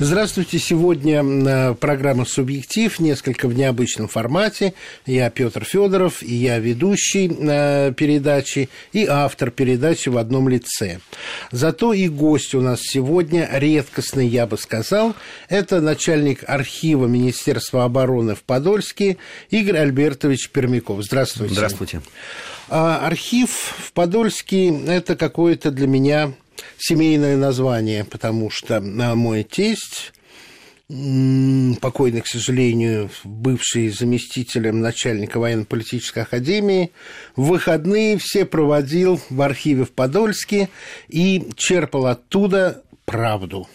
Здравствуйте. 0.00 0.58
Сегодня 0.58 1.22
э, 1.22 1.74
программа 1.74 2.24
«Субъектив», 2.24 2.98
несколько 2.98 3.46
в 3.46 3.54
необычном 3.54 4.08
формате. 4.08 4.74
Я 5.06 5.30
Петр 5.30 5.64
Федоров, 5.64 6.20
и 6.20 6.34
я 6.34 6.58
ведущий 6.58 7.30
э, 7.30 7.92
передачи, 7.92 8.70
и 8.92 9.06
автор 9.06 9.52
передачи 9.52 10.08
в 10.08 10.18
одном 10.18 10.48
лице. 10.48 10.98
Зато 11.52 11.92
и 11.92 12.08
гость 12.08 12.56
у 12.56 12.60
нас 12.60 12.80
сегодня 12.82 13.48
редкостный, 13.52 14.26
я 14.26 14.48
бы 14.48 14.58
сказал. 14.58 15.14
Это 15.48 15.80
начальник 15.80 16.42
архива 16.44 17.06
Министерства 17.06 17.84
обороны 17.84 18.34
в 18.34 18.42
Подольске 18.42 19.16
Игорь 19.50 19.76
Альбертович 19.76 20.50
Пермяков. 20.50 21.04
Здравствуйте. 21.04 21.54
Здравствуйте. 21.54 22.02
А, 22.68 23.06
архив 23.06 23.50
в 23.78 23.92
Подольске– 23.92 24.76
это 24.88 25.14
какое-то 25.14 25.70
для 25.70 25.86
меня 25.86 26.32
семейное 26.78 27.36
название, 27.36 28.04
потому 28.04 28.50
что 28.50 28.80
мой 28.80 29.42
тесть 29.42 30.12
покойный, 31.80 32.20
к 32.20 32.26
сожалению, 32.26 33.10
бывший 33.24 33.88
заместителем 33.88 34.80
начальника 34.80 35.38
военно-политической 35.38 36.24
академии, 36.24 36.90
в 37.36 37.44
выходные 37.44 38.18
все 38.18 38.44
проводил 38.44 39.18
в 39.30 39.40
архиве 39.40 39.84
в 39.84 39.92
Подольске 39.92 40.68
и 41.08 41.48
черпал 41.56 42.06
оттуда 42.06 42.82
правду. 43.06 43.66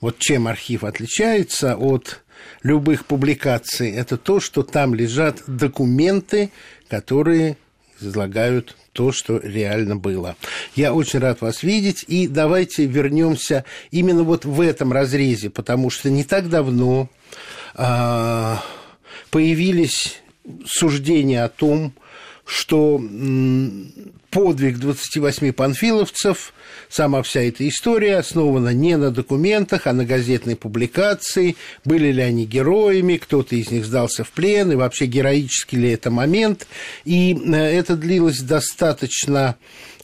Вот 0.00 0.18
чем 0.18 0.46
архив 0.46 0.84
отличается 0.84 1.76
от 1.76 2.22
любых 2.62 3.04
публикаций, 3.06 3.90
это 3.90 4.16
то, 4.16 4.38
что 4.38 4.62
там 4.62 4.94
лежат 4.94 5.42
документы, 5.48 6.50
которые 6.88 7.56
излагают 8.00 8.76
то, 8.98 9.12
что 9.12 9.38
реально 9.38 9.94
было. 9.94 10.34
Я 10.74 10.92
очень 10.92 11.20
рад 11.20 11.40
вас 11.40 11.62
видеть, 11.62 12.04
и 12.08 12.26
давайте 12.26 12.84
вернемся 12.84 13.64
именно 13.92 14.24
вот 14.24 14.44
в 14.44 14.60
этом 14.60 14.92
разрезе, 14.92 15.50
потому 15.50 15.88
что 15.88 16.10
не 16.10 16.24
так 16.24 16.48
давно 16.48 17.08
а, 17.76 18.60
появились 19.30 20.20
суждения 20.66 21.44
о 21.44 21.48
том, 21.48 21.92
что 22.48 22.98
подвиг 24.30 24.78
28 24.78 25.52
панфиловцев, 25.52 26.54
сама 26.88 27.22
вся 27.22 27.42
эта 27.42 27.68
история 27.68 28.16
основана 28.16 28.70
не 28.70 28.96
на 28.96 29.10
документах, 29.10 29.86
а 29.86 29.92
на 29.92 30.06
газетной 30.06 30.56
публикации. 30.56 31.56
Были 31.84 32.10
ли 32.10 32.22
они 32.22 32.46
героями, 32.46 33.18
кто-то 33.18 33.54
из 33.54 33.70
них 33.70 33.84
сдался 33.84 34.24
в 34.24 34.30
плен, 34.30 34.72
и 34.72 34.76
вообще 34.76 35.04
героический 35.04 35.76
ли 35.76 35.90
это 35.90 36.10
момент. 36.10 36.66
И 37.04 37.34
э, 37.34 37.54
это 37.54 37.96
длилось 37.96 38.40
достаточно 38.40 39.56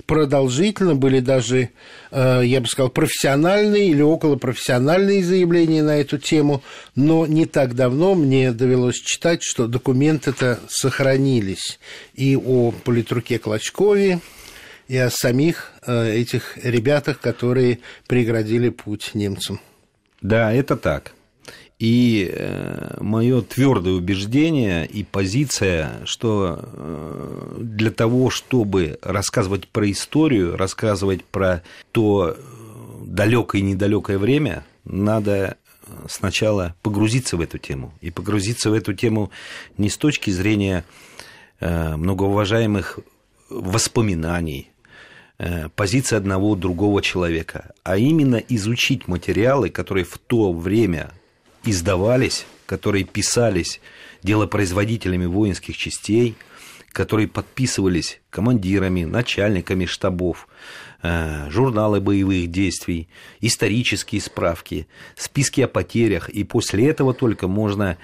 продолжительно, 0.07 0.95
были 0.95 1.21
даже, 1.21 1.71
э, 2.11 2.43
я 2.45 2.61
бы 2.61 2.67
сказал, 2.67 2.91
профессиональные 2.91 3.89
или 3.89 4.03
околопрофессиональные 4.03 5.25
заявления 5.25 5.83
на 5.83 5.97
эту 5.99 6.19
тему, 6.19 6.63
но 6.95 7.27
не 7.27 7.47
так 7.47 7.75
давно 7.75 8.15
мне 8.15 8.53
довелось 8.53 8.97
читать, 8.97 9.43
что 9.43 9.67
документы-то 9.67 10.61
сохранились 10.69 11.79
и 12.15 12.37
о 12.37 12.73
политруке 12.73 13.39
Клочкове, 13.39 14.21
и 14.89 14.97
о 14.97 15.11
самих 15.11 15.73
э, 15.87 16.13
этих 16.13 16.59
ребятах, 16.63 17.21
которые 17.21 17.81
преградили 18.07 18.69
путь 18.69 19.11
немцам. 19.15 19.61
Да, 20.21 20.53
это 20.53 20.77
так. 20.77 21.15
И 21.79 22.31
э, 22.33 22.99
мое 23.01 23.43
твердое 23.43 23.95
убеждение 23.95 24.87
и 24.87 25.03
позиция, 25.03 26.03
что 26.05 26.61
э, 26.63 27.57
для 27.61 27.91
того, 27.91 28.31
чтобы 28.31 28.99
рассказывать 29.03 29.67
про 29.67 29.91
историю, 29.91 30.57
рассказывать 30.57 31.25
про 31.25 31.63
то 31.91 32.37
далекое 33.05 33.61
и 33.61 33.65
недалекое 33.65 34.19
время, 34.19 34.65
надо 34.85 35.57
сначала 36.09 36.77
погрузиться 36.83 37.37
в 37.37 37.41
эту 37.41 37.59
тему. 37.59 37.93
И 38.01 38.11
погрузиться 38.11 38.71
в 38.71 38.75
эту 38.75 38.95
тему 38.95 39.33
не 39.77 39.91
с 39.91 39.97
точки 39.97 40.31
зрения 40.31 40.85
э, 41.59 41.97
многоуважаемых 41.97 43.01
воспоминаний, 43.51 44.71
позиции 45.75 46.15
одного 46.15 46.55
другого 46.55 47.03
человека, 47.03 47.73
а 47.83 47.99
именно 47.99 48.37
изучить 48.37 49.09
материалы, 49.09 49.69
которые 49.69 50.05
в 50.05 50.17
то 50.17 50.53
время 50.53 51.11
издавались, 51.65 52.47
которые 52.67 53.05
писались 53.05 53.81
делопроизводителями 54.23 55.27
воинских 55.27 55.77
частей, 55.77 56.37
которые 56.93 57.27
подписывались 57.27 58.21
командирами, 58.31 59.05
начальниками 59.05 59.85
штабов, 59.85 60.49
э, 61.03 61.51
журналы 61.51 62.01
боевых 62.01 62.51
действий, 62.51 63.09
исторические 63.41 64.21
справки, 64.21 64.87
списки 65.17 65.61
о 65.61 65.69
потерях, 65.69 66.29
и 66.29 66.45
после 66.45 66.89
этого 66.89 67.13
только 67.13 67.49
можно 67.49 67.99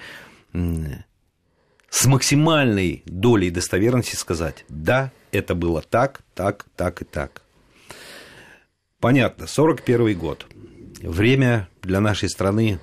с 0.53 2.05
максимальной 2.05 3.03
долей 3.05 3.49
достоверности 3.49 4.15
сказать, 4.15 4.65
да, 4.67 5.11
это 5.31 5.55
было 5.55 5.81
так, 5.81 6.21
так, 6.35 6.65
так 6.75 7.01
и 7.01 7.05
так. 7.05 7.41
Понятно, 8.99 9.47
41 9.47 10.17
год. 10.17 10.45
Время 11.01 11.69
для 11.81 12.01
нашей 12.01 12.29
страны 12.29 12.79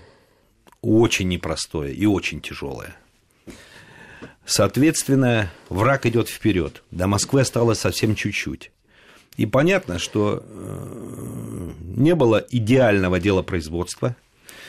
очень 0.82 1.28
непростое 1.28 1.94
и 1.94 2.06
очень 2.06 2.40
тяжелое. 2.40 2.96
Соответственно, 4.46 5.50
враг 5.68 6.06
идет 6.06 6.28
вперед. 6.28 6.82
До 6.90 7.06
Москвы 7.06 7.42
осталось 7.42 7.80
совсем 7.80 8.14
чуть-чуть. 8.14 8.70
И 9.36 9.46
понятно, 9.46 9.98
что 9.98 10.42
э, 10.42 11.70
не 11.96 12.14
было 12.14 12.44
идеального 12.50 13.20
дела 13.20 13.42
производства. 13.42 14.16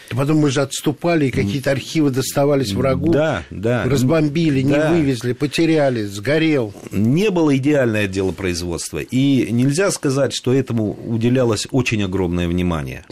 Потом 0.09 0.37
мы 0.37 0.49
же 0.49 0.61
отступали, 0.61 1.27
и 1.27 1.31
какие-то 1.31 1.71
архивы 1.71 2.09
доставались 2.09 2.73
врагу. 2.73 3.11
Да, 3.11 3.43
да. 3.51 3.83
Разбомбили, 3.85 4.61
не 4.61 4.73
да. 4.73 4.91
вывезли, 4.91 5.33
потеряли, 5.33 6.03
сгорел. 6.05 6.73
Не 6.91 7.29
было 7.29 7.55
идеальное 7.57 8.07
дело 8.07 8.31
производства. 8.31 8.99
И 8.99 9.51
нельзя 9.51 9.91
сказать, 9.91 10.33
что 10.33 10.53
этому 10.53 10.93
уделялось 11.05 11.67
очень 11.71 12.03
огромное 12.03 12.47
внимание. 12.47 13.05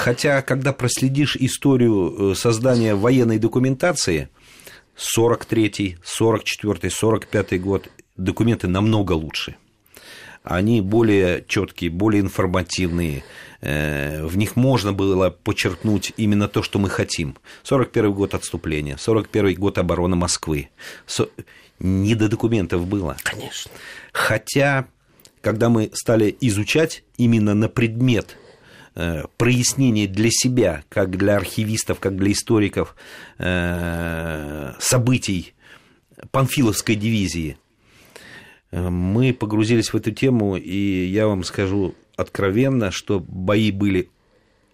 Хотя, 0.00 0.40
когда 0.40 0.72
проследишь 0.72 1.36
историю 1.36 2.32
э, 2.32 2.34
создания 2.34 2.94
военной 2.94 3.38
документации, 3.38 4.30
43-й, 4.96 5.98
44-й, 6.02 6.88
45-й 6.88 7.58
год, 7.58 7.88
документы 8.16 8.66
намного 8.66 9.12
лучше. 9.12 9.56
Они 10.42 10.80
более 10.80 11.44
четкие, 11.46 11.90
более 11.90 12.22
информативные. 12.22 13.24
Э, 13.60 14.24
в 14.24 14.38
них 14.38 14.56
можно 14.56 14.94
было 14.94 15.28
подчеркнуть 15.28 16.14
именно 16.16 16.48
то, 16.48 16.62
что 16.62 16.78
мы 16.78 16.88
хотим. 16.88 17.36
41 17.64 18.14
год 18.14 18.32
отступления, 18.32 18.96
41 18.96 19.54
год 19.56 19.76
обороны 19.76 20.16
Москвы. 20.16 20.70
Не 21.78 22.14
до 22.14 22.30
документов 22.30 22.86
было. 22.86 23.18
Конечно. 23.22 23.70
Хотя, 24.14 24.86
когда 25.42 25.68
мы 25.68 25.90
стали 25.92 26.34
изучать 26.40 27.04
именно 27.18 27.52
на 27.52 27.68
предмет 27.68 28.38
прояснение 29.36 30.08
для 30.08 30.30
себя, 30.30 30.82
как 30.88 31.16
для 31.16 31.36
архивистов, 31.36 32.00
как 32.00 32.16
для 32.16 32.32
историков 32.32 32.96
э, 33.38 34.72
событий 34.78 35.54
Панфиловской 36.30 36.96
дивизии. 36.96 37.56
Э, 38.70 38.88
мы 38.88 39.32
погрузились 39.32 39.92
в 39.92 39.96
эту 39.96 40.10
тему, 40.12 40.56
и 40.56 41.06
я 41.06 41.26
вам 41.26 41.44
скажу 41.44 41.94
откровенно, 42.16 42.90
что 42.90 43.20
бои 43.20 43.70
были 43.70 44.10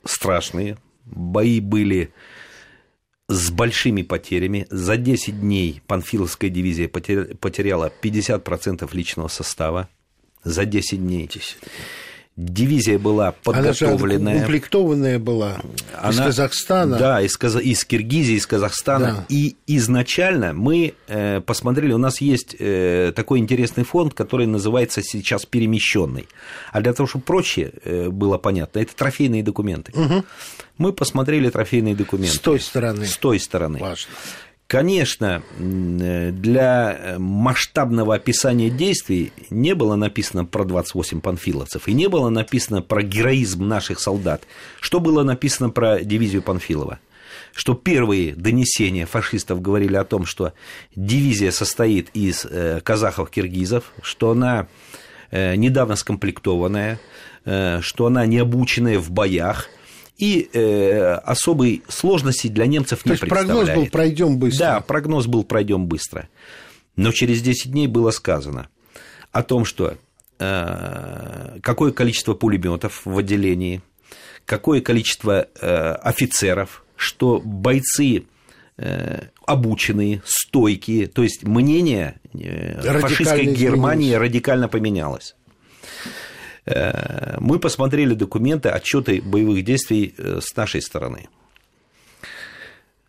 страшные, 0.05 0.79
бои 1.05 1.61
были 1.61 2.13
с 3.29 3.51
большими 3.51 4.03
потерями. 4.03 4.67
За 4.71 4.97
10 4.97 5.41
дней 5.41 5.83
Панфиловская 5.87 6.51
дивизия 6.51 6.89
потеряла 6.89 7.93
50% 8.03 8.89
личного 8.93 9.29
состава. 9.29 9.89
За 10.45 10.65
10 10.65 11.01
дней. 11.01 11.27
10 11.27 11.57
дивизия 12.37 12.99
была 12.99 13.33
подготовленная. 13.33 14.19
Она 14.19 14.33
же 14.33 14.39
укомплектованная 14.39 15.19
была 15.19 15.59
Она, 15.95 16.11
из 16.11 16.19
Казахстана. 16.19 16.99
Да, 16.99 17.23
из, 17.23 17.37
Каз... 17.37 17.57
из 17.57 17.85
Киргизии, 17.85 18.35
из 18.35 18.47
Казахстана. 18.47 19.07
Да. 19.07 19.25
И 19.29 19.57
изначально 19.67 20.53
мы 20.53 20.95
э, 21.09 21.41
посмотрели, 21.41 21.93
у 21.93 21.99
нас 21.99 22.21
есть 22.21 22.55
э, 22.59 23.13
такой 23.17 23.39
интересный 23.39 23.85
фонд, 23.85 24.13
который 24.13 24.47
называется 24.47 25.03
сейчас 25.03 25.47
перемещенный. 25.47 26.29
А 26.73 26.81
для 26.81 26.93
того, 26.93 27.07
чтобы 27.07 27.25
проще 27.25 27.73
э, 27.85 28.11
было 28.11 28.37
понятно, 28.37 28.81
это 28.81 28.95
трофейные 28.95 29.43
документы. 29.43 29.93
Угу. 29.93 30.25
Мы 30.79 30.93
посмотрели 30.93 31.49
трофейные 31.49 31.95
документы. 31.95 32.37
С 32.37 32.41
той 32.41 32.61
стороны. 32.61 33.07
С 33.07 33.17
той 33.17 33.41
стороны. 33.41 33.79
Важно. 33.79 34.13
Конечно, 34.67 35.45
для 35.59 37.15
масштабного 37.19 38.17
описания 38.17 38.69
действий 38.69 39.33
не 39.49 39.77
было 39.77 39.95
написано 39.95 40.45
про 40.45 40.65
28 40.65 41.21
панфиловцев 41.21 41.87
и 41.87 41.93
не 41.93 42.09
было 42.09 42.31
написано 42.31 42.83
про 42.83 43.03
героизм 43.03 43.69
наших 43.69 44.01
солдат. 44.01 44.43
Что 44.81 44.99
было 44.99 45.23
написано 45.23 45.71
про 45.71 46.01
дивизию 46.01 46.43
Панфилова? 46.43 46.99
Что 47.55 47.75
первые 47.75 48.35
донесения 48.35 49.07
фашистов 49.07 49.63
говорили 49.63 49.95
о 49.95 50.05
том, 50.05 50.27
что 50.27 50.53
дивизия 50.97 51.53
состоит 51.53 52.11
из 52.13 52.45
э, 52.45 52.81
казахов-киргизов, 52.83 53.93
что 54.03 54.33
она 54.33 54.67
э, 55.31 55.55
недавно 55.55 55.95
скомплектованная, 55.95 56.99
э, 57.45 57.81
что 57.83 58.07
она 58.07 58.27
не 58.27 58.39
обученная 58.39 58.99
в 58.99 59.11
боях, 59.13 59.69
и 60.19 60.49
э, 60.53 61.15
особой 61.25 61.83
сложности 61.89 62.49
для 62.49 62.67
немцев 62.67 63.03
То 63.03 63.09
не 63.09 63.13
есть 63.13 63.21
представляет. 63.21 63.67
прогноз 63.67 63.77
был 63.77 63.91
пройдем 63.91 64.39
быстро. 64.39 64.65
Да, 64.65 64.81
прогноз 64.81 65.27
был 65.27 65.45
пройдем 65.45 65.87
быстро. 65.87 66.29
Но 66.97 67.13
через 67.13 67.43
10 67.43 67.73
дней 67.73 67.87
было 67.87 68.11
сказано 68.11 68.69
о 69.33 69.43
том, 69.43 69.65
что 69.67 69.99
э, 70.39 71.59
какое 71.63 71.93
количество 71.93 72.35
пулеметов 72.35 73.03
в 73.05 73.19
отделении, 73.19 73.83
какое 74.47 74.81
количество 74.81 75.47
э, 75.61 75.93
офицеров, 75.93 76.85
что 76.97 77.43
бойцы 77.45 78.25
э, 78.79 79.23
обученные, 79.45 80.23
стойкие, 80.25 81.07
то 81.09 81.23
есть 81.23 81.43
мнение 81.45 82.19
э, 82.33 82.81
фашистской 83.01 83.45
Германии 83.55 84.07
изменилось. 84.07 84.29
радикально 84.29 84.69
поменялось. 84.69 85.37
Э, 86.67 87.37
Мы 87.41 87.59
посмотрели 87.59 88.15
документы, 88.15 88.69
отчеты 88.69 89.23
боевых 89.23 89.65
действий 89.65 90.15
э, 90.19 90.41
с 90.43 90.55
нашей 90.57 90.83
стороны. 90.83 91.29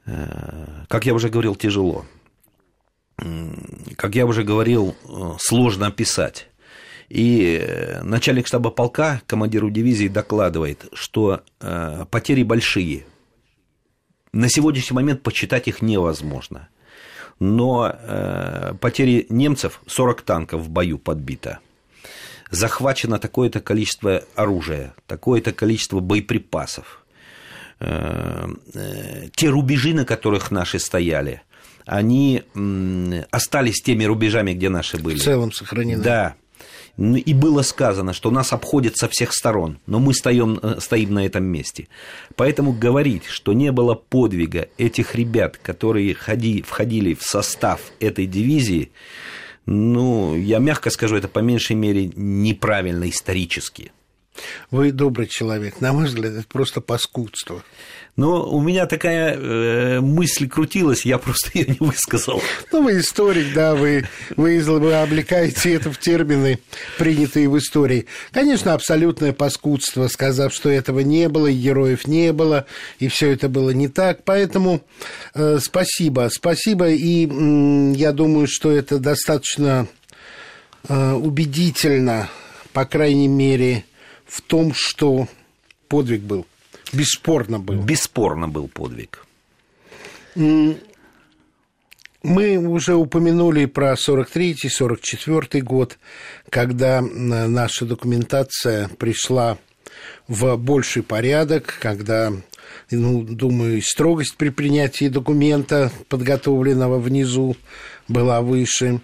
Э, 0.06 0.86
Как 0.88 1.06
я 1.06 1.14
уже 1.14 1.30
говорил, 1.30 1.56
тяжело. 1.56 2.06
Как 3.96 4.14
я 4.14 4.28
уже 4.28 4.44
говорил, 4.44 4.96
сложно 5.40 5.88
описать. 5.88 6.50
И 7.10 7.98
начальник 8.04 8.46
штаба 8.46 8.70
полка, 8.70 9.22
командиру 9.26 9.72
дивизии 9.72 10.08
докладывает, 10.08 10.86
что 10.94 11.42
потери 12.12 12.44
большие. 12.44 13.08
На 14.34 14.50
сегодняшний 14.50 14.94
момент 14.94 15.24
посчитать 15.24 15.68
их 15.68 15.82
невозможно. 15.82 16.68
Но 17.40 17.92
потери 18.82 19.26
немцев 19.30 19.82
40 19.88 20.22
танков 20.22 20.62
в 20.62 20.70
бою 20.70 21.00
подбито. 21.00 21.58
Захвачено 22.52 23.20
такое-то 23.20 23.60
количество 23.60 24.24
оружия, 24.36 24.94
такое-то 25.06 25.52
количество 25.52 26.00
боеприпасов. 26.00 27.04
Э, 27.80 28.48
э, 28.74 29.30
Те 29.36 29.50
рубежи, 29.50 29.94
на 29.94 30.06
которых 30.06 30.52
наши 30.52 30.80
стояли, 30.80 31.42
они 31.86 32.44
остались 33.32 33.82
теми 33.82 34.04
рубежами, 34.04 34.54
где 34.54 34.70
наши 34.70 34.98
были. 34.98 35.18
В 35.18 35.24
целом 35.24 35.52
сохранены. 35.52 36.04
Да. 36.04 36.36
Ну, 36.98 37.16
И 37.16 37.34
было 37.34 37.62
сказано, 37.62 38.12
что 38.12 38.32
нас 38.32 38.52
обходят 38.54 38.98
со 38.98 39.08
всех 39.08 39.32
сторон, 39.32 39.78
но 39.86 40.00
мы 40.00 40.16
стоим, 40.16 40.60
э, 40.62 40.80
стоим 40.80 41.14
на 41.14 41.26
этом 41.26 41.44
месте. 41.44 41.88
Поэтому 42.36 42.74
говорить, 42.74 43.26
что 43.26 43.54
не 43.54 43.72
было 43.72 43.94
подвига 43.94 44.68
этих 44.80 45.14
ребят, 45.14 45.58
которые 45.58 46.16
ходи, 46.16 46.64
входили 46.64 47.14
в 47.14 47.22
состав 47.24 47.80
этой 48.00 48.26
дивизии, 48.26 48.92
ну, 49.68 50.36
я 50.36 50.60
мягко 50.60 50.90
скажу, 50.90 51.18
это 51.18 51.28
по 51.28 51.40
меньшей 51.40 51.76
мере 51.76 52.10
неправильно 52.16 53.10
исторически. 53.10 53.92
Вы 54.72 54.92
добрый 54.92 55.28
человек. 55.28 55.82
На 55.82 55.94
мой 55.94 56.06
взгляд, 56.06 56.34
это 56.34 56.48
просто 56.48 56.82
паскудство. 56.82 57.64
Но 58.18 58.50
у 58.50 58.60
меня 58.62 58.88
такая 58.88 59.36
э, 59.36 60.00
мысль 60.02 60.50
крутилась, 60.50 61.06
я 61.06 61.20
просто 61.20 61.52
ее 61.54 61.68
не 61.68 61.78
высказал. 61.80 62.42
Ну, 62.72 62.82
вы 62.82 63.00
историк, 63.00 63.54
да, 63.54 63.76
вы, 63.76 64.08
вы, 64.36 64.60
вы 64.60 64.94
облекаете 64.96 65.76
это 65.76 65.92
в 65.92 66.00
термины, 66.00 66.60
принятые 66.98 67.48
в 67.48 67.56
истории. 67.60 68.08
Конечно, 68.32 68.74
абсолютное 68.74 69.34
паскудство, 69.34 70.08
сказав, 70.08 70.52
что 70.52 70.68
этого 70.68 71.02
не 71.02 71.30
было, 71.30 71.52
героев 71.52 72.08
не 72.08 72.34
было, 72.34 72.66
и 72.98 73.08
все 73.08 73.32
это 73.32 73.50
было 73.50 73.70
не 73.70 73.88
так. 73.88 74.24
Поэтому 74.24 74.82
э, 75.36 75.60
спасибо, 75.62 76.30
спасибо, 76.34 76.90
и 76.90 77.28
м, 77.28 77.94
я 77.94 78.14
думаю, 78.14 78.48
что 78.48 78.72
это 78.72 78.98
достаточно 78.98 79.88
э, 80.90 81.14
убедительно, 81.14 82.30
по 82.74 82.86
крайней 82.86 83.28
мере, 83.28 83.86
в 84.28 84.42
том, 84.42 84.74
что 84.74 85.28
подвиг 85.88 86.22
был, 86.22 86.46
бесспорно 86.94 87.60
был. 87.60 87.82
Бесспорно 87.82 88.48
был 88.48 88.68
подвиг. 88.68 89.26
Мы 92.24 92.58
уже 92.58 92.96
упомянули 92.96 93.66
про 93.66 93.94
43-й, 93.94 94.70
44 94.70 95.64
год, 95.64 95.98
когда 96.50 97.02
наша 97.02 97.86
документация 97.86 98.90
пришла 98.90 99.58
в 100.28 100.58
больший 100.58 101.04
порядок, 101.04 101.78
когда, 101.80 102.34
ну, 102.92 103.24
думаю, 103.24 103.82
строгость 103.82 104.36
при 104.36 104.50
принятии 104.50 105.08
документа, 105.08 105.92
подготовленного 106.10 107.00
внизу, 107.00 107.56
была 108.08 108.42
выше. 108.42 109.00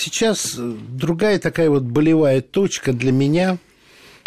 Сейчас 0.00 0.54
другая 0.56 1.38
такая 1.38 1.68
вот 1.68 1.82
болевая 1.82 2.40
точка 2.40 2.92
для 2.94 3.12
меня– 3.12 3.58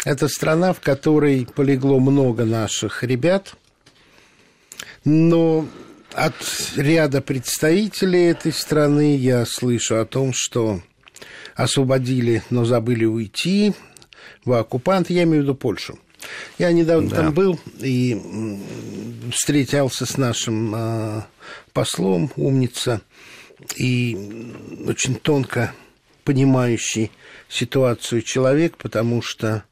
это 0.04 0.28
страна, 0.28 0.72
в 0.72 0.80
которой 0.80 1.46
полегло 1.46 1.98
много 1.98 2.44
наших 2.44 3.02
ребят, 3.02 3.56
но 5.04 5.66
от 6.12 6.34
ряда 6.76 7.20
представителей 7.22 8.26
этой 8.26 8.52
страны 8.52 9.16
я 9.16 9.44
слышу 9.46 9.98
о 9.98 10.04
том, 10.04 10.32
что 10.32 10.80
освободили, 11.56 12.42
но 12.50 12.64
забыли 12.64 13.04
уйти 13.06 13.72
в 14.44 14.52
оккупант, 14.52 15.10
я 15.10 15.24
имею 15.24 15.40
в 15.40 15.44
виду 15.44 15.54
Польшу. 15.54 15.98
Я 16.58 16.70
недавно 16.72 17.08
Да. 17.10 17.16
там 17.16 17.34
был 17.34 17.58
и 17.80 18.12
м, 18.12 18.62
встречался 19.32 20.06
с 20.06 20.16
нашим 20.16 20.72
а, 20.74 21.26
послом, 21.72 22.30
умница, 22.36 23.00
и 23.76 24.16
очень 24.86 25.16
тонко 25.16 25.72
понимающий 26.24 27.10
ситуацию 27.48 28.22
человек, 28.22 28.76
потому 28.76 29.22
что 29.22 29.64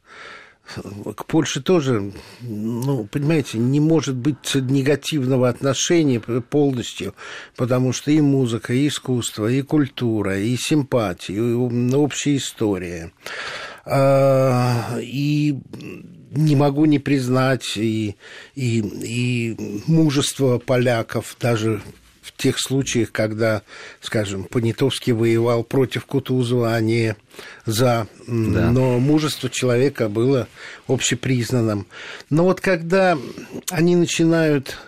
к 1.16 1.26
Польше 1.26 1.60
тоже, 1.60 2.12
ну, 2.40 3.04
понимаете, 3.04 3.58
не 3.58 3.80
может 3.80 4.14
быть 4.14 4.54
негативного 4.54 5.48
отношения 5.48 6.20
полностью, 6.20 7.14
потому 7.56 7.92
что 7.92 8.10
и 8.10 8.20
музыка, 8.20 8.72
и 8.72 8.88
искусство, 8.88 9.48
и 9.48 9.62
культура, 9.62 10.38
и 10.38 10.56
симпатия, 10.56 11.34
и 11.34 11.94
общая 11.94 12.36
история. 12.36 13.12
А, 13.84 14.98
И 15.00 15.58
не 16.30 16.56
могу 16.56 16.84
не 16.86 16.98
признать 16.98 17.76
и, 17.76 18.16
и, 18.54 18.78
и 18.78 19.82
мужество 19.86 20.58
поляков 20.58 21.36
даже 21.40 21.82
в 22.22 22.32
тех 22.36 22.58
случаях, 22.58 23.10
когда, 23.10 23.62
скажем, 24.00 24.44
Понятовский 24.44 25.12
воевал 25.12 25.64
против 25.64 26.06
Кутузова, 26.06 26.74
а 26.74 26.80
не 26.80 27.16
за... 27.66 28.06
Да. 28.26 28.70
Но 28.70 28.98
мужество 29.00 29.50
человека 29.50 30.08
было 30.08 30.48
общепризнанным. 30.86 31.86
Но 32.30 32.44
вот 32.44 32.60
когда 32.60 33.18
они 33.70 33.96
начинают 33.96 34.78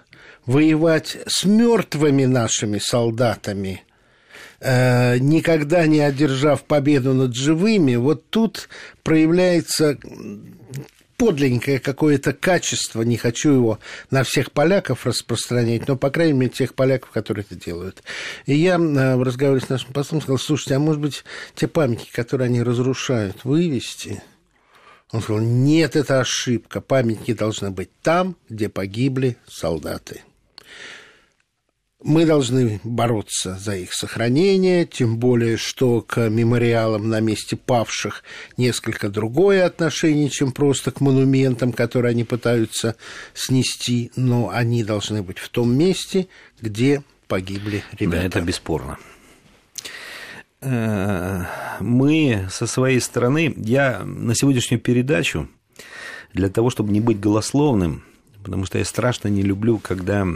воевать 0.46 1.18
с 1.26 1.44
мертвыми 1.44 2.24
нашими 2.24 2.78
солдатами, 2.78 3.82
э, 4.60 5.18
никогда 5.18 5.86
не 5.86 6.00
одержав 6.00 6.62
победу 6.62 7.14
над 7.14 7.34
живыми, 7.34 7.96
вот 7.96 8.30
тут 8.30 8.68
проявляется 9.02 9.98
подлиннее 11.16 11.78
какое-то 11.78 12.32
качество, 12.32 13.02
не 13.02 13.16
хочу 13.16 13.52
его 13.52 13.78
на 14.10 14.24
всех 14.24 14.52
поляков 14.52 15.06
распространять, 15.06 15.88
но, 15.88 15.96
по 15.96 16.10
крайней 16.10 16.32
мере, 16.34 16.52
тех 16.52 16.74
поляков, 16.74 17.10
которые 17.10 17.44
это 17.48 17.62
делают. 17.62 18.02
И 18.46 18.54
я 18.54 18.74
э, 18.74 19.16
в 19.16 19.22
разговоре 19.22 19.60
с 19.60 19.68
нашим 19.68 19.92
послом 19.92 20.20
сказал, 20.20 20.38
слушайте, 20.38 20.76
а 20.76 20.78
может 20.78 21.00
быть, 21.00 21.24
те 21.54 21.68
памятники, 21.68 22.12
которые 22.12 22.46
они 22.46 22.62
разрушают, 22.62 23.44
вывести? 23.44 24.22
Он 25.12 25.22
сказал, 25.22 25.42
нет, 25.42 25.96
это 25.96 26.20
ошибка, 26.20 26.80
памятники 26.80 27.34
должны 27.34 27.70
быть 27.70 27.90
там, 28.02 28.36
где 28.48 28.68
погибли 28.68 29.36
солдаты. 29.46 30.22
Мы 32.04 32.26
должны 32.26 32.80
бороться 32.84 33.56
за 33.58 33.76
их 33.76 33.94
сохранение, 33.94 34.84
тем 34.84 35.16
более, 35.16 35.56
что 35.56 36.02
к 36.02 36.28
мемориалам 36.28 37.08
на 37.08 37.20
месте 37.20 37.56
павших 37.56 38.22
несколько 38.58 39.08
другое 39.08 39.64
отношение, 39.64 40.28
чем 40.28 40.52
просто 40.52 40.90
к 40.90 41.00
монументам, 41.00 41.72
которые 41.72 42.10
они 42.10 42.24
пытаются 42.24 42.96
снести, 43.32 44.12
но 44.16 44.50
они 44.50 44.84
должны 44.84 45.22
быть 45.22 45.38
в 45.38 45.48
том 45.48 45.74
месте, 45.74 46.28
где 46.60 47.02
погибли 47.26 47.82
ребята. 47.98 48.20
Да, 48.20 48.26
это 48.26 48.40
бесспорно. 48.42 48.98
Э, 50.60 51.44
Мы 51.80 52.48
со 52.50 52.66
своей 52.66 53.00
стороны, 53.00 53.54
я 53.56 54.00
на 54.04 54.34
сегодняшнюю 54.34 54.78
передачу, 54.78 55.48
для 56.34 56.50
того, 56.50 56.68
чтобы 56.68 56.92
не 56.92 57.00
быть 57.00 57.18
голословным, 57.18 58.04
потому 58.42 58.66
что 58.66 58.76
я 58.76 58.84
страшно 58.84 59.28
не 59.28 59.40
люблю, 59.40 59.78
когда 59.78 60.28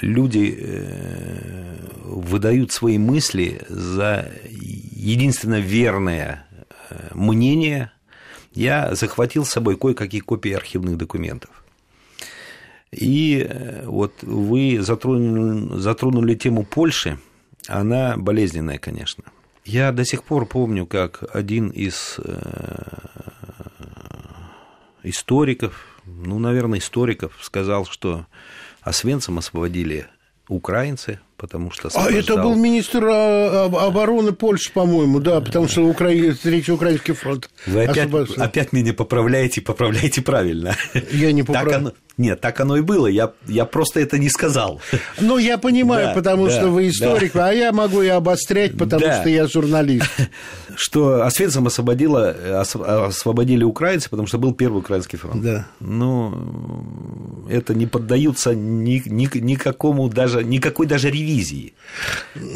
люди 0.00 0.56
э, 0.58 1.76
выдают 2.04 2.72
свои 2.72 2.98
мысли 2.98 3.60
за 3.68 4.30
единственно 4.48 5.60
верное 5.60 6.46
э, 6.90 7.10
мнение, 7.14 7.92
я 8.52 8.94
захватил 8.94 9.44
с 9.44 9.50
собой 9.50 9.76
кое-какие 9.76 10.20
копии 10.20 10.52
архивных 10.52 10.96
документов. 10.96 11.64
И 12.90 13.46
э, 13.48 13.84
вот 13.86 14.22
вы 14.22 14.78
затронули, 14.80 15.78
затронули 15.78 16.34
тему 16.34 16.64
Польши, 16.64 17.18
она 17.68 18.16
болезненная, 18.16 18.78
конечно. 18.78 19.24
Я 19.64 19.90
до 19.90 20.04
сих 20.04 20.22
пор 20.22 20.46
помню, 20.46 20.86
как 20.86 21.24
один 21.34 21.70
из 21.70 22.20
историков, 25.02 26.00
ну, 26.04 26.38
наверное, 26.38 26.78
историков, 26.78 27.36
сказал, 27.42 27.84
что 27.84 28.26
Освенцим 28.86 29.36
освободили 29.36 30.06
украинцы, 30.48 31.18
потому 31.36 31.72
что... 31.72 31.90
А 31.96 32.08
это 32.08 32.36
был 32.36 32.54
министр 32.54 33.04
а, 33.10 33.64
обороны 33.64 34.30
Польши, 34.30 34.70
по-моему, 34.72 35.18
да, 35.18 35.40
потому 35.40 35.66
что 35.66 35.84
Укра... 35.84 36.06
Третий 36.40 36.70
Украинский 36.70 37.14
фронт 37.14 37.50
Вы 37.66 37.84
опять, 37.86 38.08
опять 38.38 38.72
меня 38.72 38.94
поправляете, 38.94 39.60
поправляете 39.60 40.22
правильно. 40.22 40.76
Я 41.10 41.32
не 41.32 41.42
поправляю. 41.42 41.94
Нет, 42.18 42.40
так 42.40 42.58
оно 42.60 42.78
и 42.78 42.80
было. 42.80 43.08
Я, 43.08 43.32
я 43.46 43.66
просто 43.66 44.00
это 44.00 44.18
не 44.18 44.30
сказал. 44.30 44.80
Ну, 45.20 45.36
я 45.36 45.58
понимаю, 45.58 46.08
да, 46.08 46.14
потому 46.14 46.46
да, 46.46 46.52
что 46.52 46.68
вы 46.68 46.88
историк, 46.88 47.32
да. 47.34 47.48
а 47.48 47.52
я 47.52 47.72
могу 47.72 48.00
и 48.00 48.08
обострять, 48.08 48.76
потому 48.78 49.02
да. 49.02 49.20
что 49.20 49.28
я 49.28 49.46
журналист. 49.46 50.06
Что 50.78 51.24
Освенцим 51.24 51.66
освободила, 51.66 52.60
освободили 52.60 53.64
украинцы, 53.64 54.10
потому 54.10 54.26
что 54.26 54.36
был 54.36 54.52
первый 54.52 54.80
украинский 54.80 55.16
фронт. 55.16 55.42
Да. 55.42 55.66
Ну, 55.80 57.46
это 57.48 57.74
не 57.74 57.86
поддаются 57.86 58.54
ни, 58.54 59.02
ни, 59.06 59.38
никакому 59.38 60.10
даже, 60.10 60.44
никакой 60.44 60.86
даже 60.86 61.10
ревизии. 61.10 61.72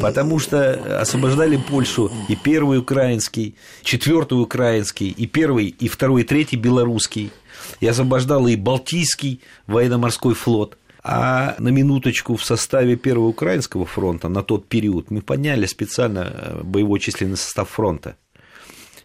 Потому 0.02 0.38
что 0.38 1.00
освобождали 1.00 1.56
Польшу 1.56 2.12
и 2.28 2.36
первый 2.36 2.78
украинский, 2.78 3.54
четвертый 3.82 4.34
украинский, 4.34 5.08
и 5.08 5.26
первый, 5.26 5.68
и 5.68 5.88
второй, 5.88 6.20
и 6.20 6.24
третий 6.24 6.56
белорусский 6.56 7.32
и 7.80 7.86
освобождала 7.86 8.48
и 8.48 8.56
Балтийский 8.56 9.40
военно-морской 9.66 10.34
флот. 10.34 10.76
А 11.02 11.56
на 11.58 11.68
минуточку 11.68 12.36
в 12.36 12.44
составе 12.44 12.96
Первого 12.96 13.28
Украинского 13.28 13.86
фронта 13.86 14.28
на 14.28 14.42
тот 14.42 14.68
период 14.68 15.10
мы 15.10 15.22
подняли 15.22 15.64
специально 15.64 16.30
э, 16.30 16.60
боевой 16.62 17.00
численный 17.00 17.38
состав 17.38 17.70
фронта. 17.70 18.16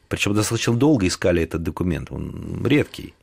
Причем 0.10 0.34
достаточно 0.34 0.74
долго 0.74 1.08
искали 1.08 1.42
этот 1.42 1.64
документ, 1.64 2.12
он 2.12 2.66
редкий. 2.66 3.14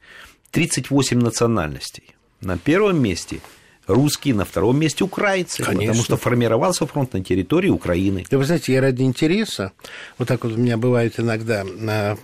38 0.53 1.19
национальностей. 1.19 2.15
На 2.41 2.59
первом 2.59 3.01
месте 3.01 3.41
русские, 3.87 4.35
на 4.35 4.45
втором 4.45 4.79
месте 4.79 5.05
украинцы, 5.05 5.63
Конечно. 5.63 5.87
потому 5.87 6.05
что 6.05 6.17
формировался 6.17 6.87
фронт 6.87 7.13
на 7.13 7.23
территории 7.23 7.69
Украины. 7.69 8.25
Да 8.31 8.39
вы 8.39 8.45
знаете, 8.45 8.73
я 8.73 8.81
ради 8.81 9.03
интереса, 9.03 9.73
вот 10.19 10.29
так 10.29 10.45
вот 10.45 10.53
у 10.53 10.57
меня 10.57 10.77
бывает 10.77 11.19
иногда 11.19 11.65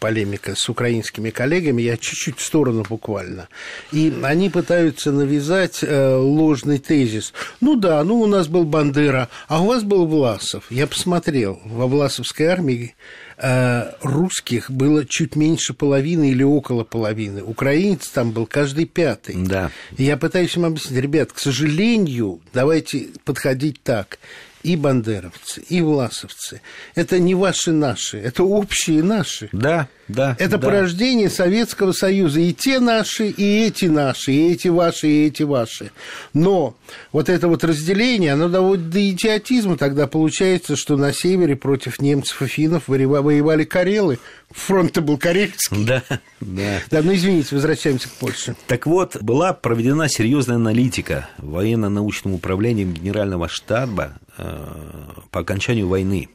полемика 0.00 0.54
с 0.54 0.68
украинскими 0.68 1.30
коллегами, 1.30 1.82
я 1.82 1.96
чуть-чуть 1.96 2.38
в 2.38 2.44
сторону 2.44 2.84
буквально, 2.88 3.48
и 3.92 4.12
они 4.22 4.50
пытаются 4.50 5.12
навязать 5.12 5.80
э, 5.82 6.16
ложный 6.16 6.78
тезис. 6.78 7.32
Ну 7.60 7.76
да, 7.76 8.02
ну 8.04 8.20
у 8.20 8.26
нас 8.26 8.48
был 8.48 8.64
Бандера, 8.64 9.28
а 9.48 9.62
у 9.62 9.66
вас 9.66 9.82
был 9.82 10.06
Власов. 10.06 10.64
Я 10.70 10.86
посмотрел, 10.86 11.60
во 11.64 11.86
Власовской 11.86 12.46
армии 12.46 12.94
русских 14.02 14.70
было 14.70 15.04
чуть 15.04 15.36
меньше 15.36 15.74
половины 15.74 16.30
или 16.30 16.42
около 16.42 16.84
половины. 16.84 17.42
Украинец 17.42 18.08
там 18.08 18.32
был 18.32 18.46
каждый 18.46 18.84
пятый. 18.84 19.36
Да. 19.46 19.70
И 19.96 20.04
я 20.04 20.16
пытаюсь 20.16 20.56
им 20.56 20.64
объяснить, 20.64 21.00
ребят, 21.00 21.32
к 21.32 21.38
сожалению, 21.38 22.40
давайте 22.52 23.08
подходить 23.24 23.82
так 23.82 24.18
и 24.62 24.76
бандеровцы, 24.76 25.62
и 25.68 25.80
власовцы. 25.80 26.60
Это 26.94 27.18
не 27.18 27.34
ваши 27.34 27.72
наши, 27.72 28.18
это 28.18 28.42
общие 28.42 29.02
наши. 29.02 29.48
Да, 29.52 29.88
да. 30.08 30.36
Это 30.38 30.58
да. 30.58 30.66
порождение 30.66 31.30
Советского 31.30 31.92
Союза. 31.92 32.40
И 32.40 32.52
те 32.52 32.80
наши, 32.80 33.28
и 33.28 33.66
эти 33.66 33.84
наши, 33.84 34.32
и 34.32 34.52
эти 34.52 34.68
ваши, 34.68 35.06
и 35.06 35.26
эти 35.26 35.42
ваши. 35.42 35.90
Но 36.32 36.74
вот 37.12 37.28
это 37.28 37.46
вот 37.48 37.62
разделение, 37.62 38.32
оно 38.32 38.48
доводит 38.48 38.90
до 38.90 39.10
идиотизма. 39.10 39.76
Тогда 39.76 40.06
получается, 40.06 40.76
что 40.76 40.96
на 40.96 41.12
севере 41.12 41.56
против 41.56 42.00
немцев 42.00 42.40
и 42.42 42.46
финнов 42.46 42.84
воевали 42.88 43.64
карелы. 43.64 44.18
Фронт-то 44.50 45.02
был 45.02 45.18
карельский. 45.18 45.84
Да, 45.84 46.02
да. 46.40 46.80
Да, 46.90 47.02
ну 47.02 47.14
извините, 47.14 47.54
возвращаемся 47.54 48.08
к 48.08 48.12
Польше. 48.12 48.56
Так 48.66 48.86
вот, 48.86 49.22
была 49.22 49.52
проведена 49.52 50.08
серьезная 50.08 50.56
аналитика 50.56 51.28
военно-научным 51.36 52.32
управлением 52.32 52.94
Генерального 52.94 53.48
штаба 53.48 54.14
по 54.38 55.40
окончанию 55.40 55.88
войны 55.88 56.28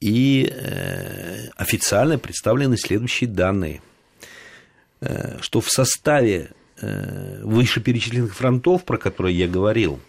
и 0.00 0.48
э, 0.50 1.48
официально 1.56 2.18
представлены 2.18 2.76
следующие 2.76 3.28
данные, 3.28 3.82
э, 5.00 5.38
что 5.40 5.60
в 5.60 5.70
составе 5.70 6.52
э, 6.80 7.40
вышеперечисленных 7.42 8.34
фронтов, 8.34 8.84
про 8.84 8.96
которые 8.96 9.36
я 9.36 9.48
говорил, 9.48 10.00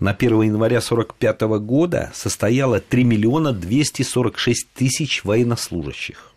на 0.00 0.12
1 0.12 0.42
января 0.42 0.78
1945 0.78 1.40
года 1.62 2.10
состояло 2.14 2.80
3 2.80 3.04
миллиона 3.04 3.52
246 3.52 4.68
тысяч 4.74 5.24
военнослужащих. 5.24 6.32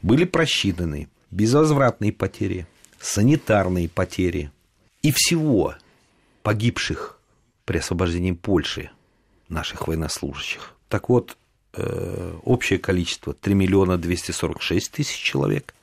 Были 0.00 0.24
просчитаны 0.24 1.08
безвозвратные 1.30 2.12
потери, 2.12 2.66
санитарные 2.98 3.88
потери 3.88 4.50
и 5.02 5.12
всего 5.12 5.76
погибших 6.42 7.20
при 7.64 7.78
освобождении 7.78 8.32
Польши– 8.32 8.90
наших 9.52 9.86
военнослужащих. 9.86 10.74
Так 10.88 11.08
вот, 11.08 11.36
э, 11.74 12.34
общее 12.44 12.78
количество 12.78 13.32
3 13.34 13.54
миллиона 13.54 13.98
246 13.98 14.90
тысяч 14.90 15.16
человек, 15.16 15.74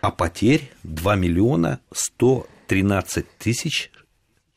а 0.00 0.10
потерь 0.10 0.70
2 0.82 1.14
миллиона 1.14 1.80
113 1.92 3.26
тысяч 3.38 3.90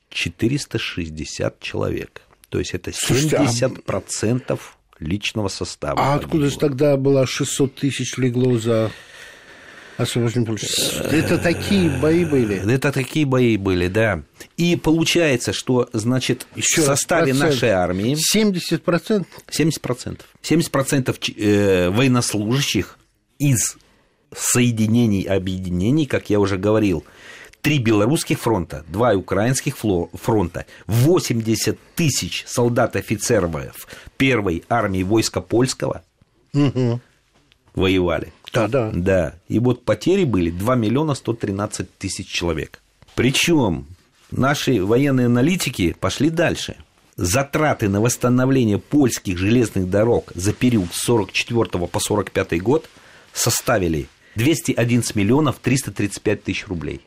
460 0.09 1.59
человек. 1.59 2.21
То 2.49 2.59
есть 2.59 2.73
это 2.73 2.91
70% 2.91 4.43
а 4.49 4.57
личного 4.99 5.49
состава. 5.49 5.99
А 5.99 6.15
откуда 6.15 6.49
же 6.49 6.57
тогда 6.57 6.97
было 6.97 7.25
600 7.25 7.75
тысяч 7.75 8.17
легло 8.17 8.57
за 8.57 8.91
Польши. 10.45 10.67
Это 11.11 11.37
такие 11.37 11.89
бои 11.89 12.25
были. 12.25 12.73
Это 12.73 12.91
такие 12.91 13.25
бои 13.25 13.57
были, 13.57 13.87
да. 13.87 14.23
И 14.57 14.75
получается, 14.75 15.53
что, 15.53 15.89
значит, 15.93 16.47
Еще 16.55 16.81
в 16.81 16.85
составе 16.85 17.33
процент. 17.33 17.51
нашей 17.51 17.69
армии... 17.69 18.17
70%? 18.35 19.25
70%. 19.49 20.19
70% 20.41 21.33
э, 21.37 21.89
военнослужащих 21.89 22.97
из 23.39 23.77
соединений, 24.35 25.23
объединений, 25.23 26.05
как 26.05 26.29
я 26.29 26.39
уже 26.39 26.57
говорил, 26.57 27.03
три 27.61 27.79
белорусских 27.79 28.39
фронта, 28.39 28.83
два 28.87 29.13
украинских 29.13 29.77
фронта, 29.77 30.65
80 30.87 31.79
тысяч 31.95 32.43
солдат-офицеров 32.45 33.87
первой 34.17 34.63
армии 34.69 35.03
войска 35.03 35.41
польского 35.41 36.03
угу. 36.53 36.99
воевали. 37.73 38.33
Да, 38.53 38.67
да. 38.67 38.91
Да. 38.93 39.35
И 39.47 39.59
вот 39.59 39.83
потери 39.83 40.23
были 40.23 40.49
2 40.49 40.75
миллиона 40.75 41.15
113 41.15 41.97
тысяч 41.97 42.27
человек. 42.27 42.81
Причем 43.15 43.87
наши 44.31 44.83
военные 44.83 45.27
аналитики 45.27 45.95
пошли 45.99 46.29
дальше. 46.29 46.75
Затраты 47.15 47.89
на 47.89 48.01
восстановление 48.01 48.79
польских 48.79 49.37
железных 49.37 49.89
дорог 49.89 50.31
за 50.33 50.53
период 50.53 50.93
с 50.93 51.03
44 51.03 51.87
по 51.87 51.99
45 51.99 52.61
год 52.61 52.89
составили 53.33 54.07
211 54.35 55.15
миллионов 55.15 55.57
335 55.61 56.43
тысяч 56.43 56.67
рублей. 56.67 57.01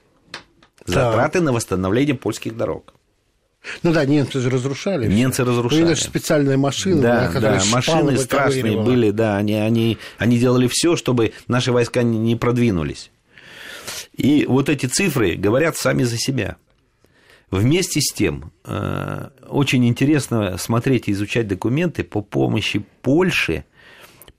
Затраты 0.84 1.40
да. 1.40 1.46
на 1.46 1.52
восстановление 1.52 2.14
польских 2.14 2.56
дорог. 2.56 2.94
Ну 3.82 3.92
да, 3.92 4.04
немцы 4.04 4.40
же 4.40 4.50
разрушали. 4.50 5.06
Немцы 5.06 5.42
все. 5.42 5.44
разрушали. 5.44 5.82
У 5.82 5.88
них 5.88 5.98
специальные 5.98 6.56
машины, 6.56 7.02
да, 7.02 7.30
да, 7.32 7.62
машины 7.70 8.16
страшные 8.18 8.80
были, 8.80 9.10
да, 9.10 9.36
они, 9.36 9.54
они, 9.54 9.98
они 10.18 10.38
делали 10.38 10.68
все, 10.70 10.96
чтобы 10.96 11.32
наши 11.48 11.72
войска 11.72 12.02
не 12.02 12.36
продвинулись. 12.36 13.10
И 14.16 14.46
вот 14.46 14.68
эти 14.68 14.86
цифры 14.86 15.34
говорят 15.34 15.76
сами 15.76 16.02
за 16.02 16.16
себя. 16.16 16.56
Вместе 17.50 18.00
с 18.00 18.12
тем, 18.12 18.52
э, 18.64 19.28
очень 19.48 19.86
интересно 19.86 20.58
смотреть 20.58 21.08
и 21.08 21.12
изучать 21.12 21.46
документы 21.46 22.02
по 22.02 22.20
помощи 22.20 22.84
Польши 23.02 23.64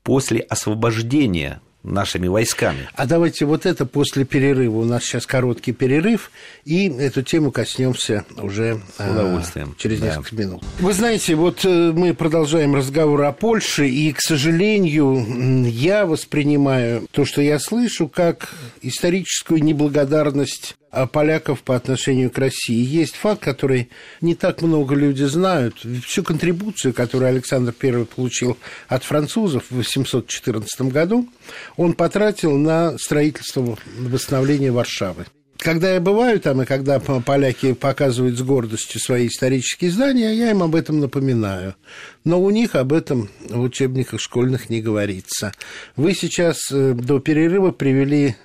после 0.03 0.41
освобождения 0.41 1.61
нашими 1.83 2.27
войсками. 2.27 2.89
А 2.93 3.05
давайте 3.05 3.45
вот 3.45 3.65
это 3.65 3.85
после 3.85 4.25
перерыва. 4.25 4.77
У 4.77 4.83
нас 4.83 5.03
сейчас 5.03 5.25
короткий 5.25 5.71
перерыв, 5.71 6.31
и 6.65 6.89
эту 6.89 7.21
тему 7.21 7.51
коснемся 7.51 8.25
уже 8.37 8.81
С 8.97 9.09
удовольствием. 9.09 9.75
А, 9.77 9.81
через 9.81 9.99
да. 9.99 10.07
несколько 10.07 10.35
минут. 10.35 10.63
Вы 10.79 10.93
знаете, 10.93 11.35
вот 11.35 11.63
э, 11.65 11.91
мы 11.93 12.13
продолжаем 12.13 12.75
разговор 12.75 13.21
о 13.23 13.31
Польше, 13.31 13.87
и, 13.87 14.11
к 14.11 14.21
сожалению, 14.21 15.65
я 15.65 16.05
воспринимаю 16.05 17.07
то, 17.11 17.25
что 17.25 17.41
я 17.41 17.59
слышу, 17.59 18.07
как 18.07 18.53
историческую 18.81 19.63
неблагодарность 19.63 20.75
поляков 21.05 21.61
по 21.61 21.75
отношению 21.75 22.31
к 22.31 22.37
России. 22.37 22.83
Есть 22.83 23.15
факт, 23.15 23.41
который 23.41 23.89
не 24.21 24.35
так 24.35 24.61
много 24.61 24.95
люди 24.95 25.23
знают. 25.23 25.75
Всю 26.05 26.23
контрибуцию, 26.23 26.93
которую 26.93 27.29
Александр 27.29 27.75
I 27.81 28.05
получил 28.05 28.57
от 28.87 29.03
французов 29.03 29.65
в 29.69 29.75
814 29.75 30.81
году, 30.83 31.27
он 31.75 31.93
потратил 31.93 32.57
на 32.57 32.97
строительство 32.97 33.77
восстановления 33.99 34.71
Варшавы. 34.71 35.25
Когда 35.57 35.93
я 35.93 35.99
бываю 35.99 36.39
там, 36.39 36.61
и 36.61 36.65
когда 36.65 36.99
поляки 36.99 37.73
показывают 37.73 38.37
с 38.37 38.41
гордостью 38.41 39.01
свои 39.01 39.27
исторические 39.27 39.91
здания, 39.91 40.33
я 40.33 40.51
им 40.51 40.61
об 40.61 40.75
этом 40.75 40.99
напоминаю. 40.99 41.75
Но 42.23 42.39
у 42.41 42.49
них 42.51 42.75
об 42.75 42.93
этом 42.93 43.29
в 43.49 43.59
учебниках 43.61 44.21
школьных 44.21 44.69
не 44.69 44.81
говорится. 44.81 45.53
Вы 45.95 46.13
сейчас 46.13 46.71
э, 46.71 46.93
до 46.93 47.19
перерыва 47.19 47.71
привели 47.71 48.35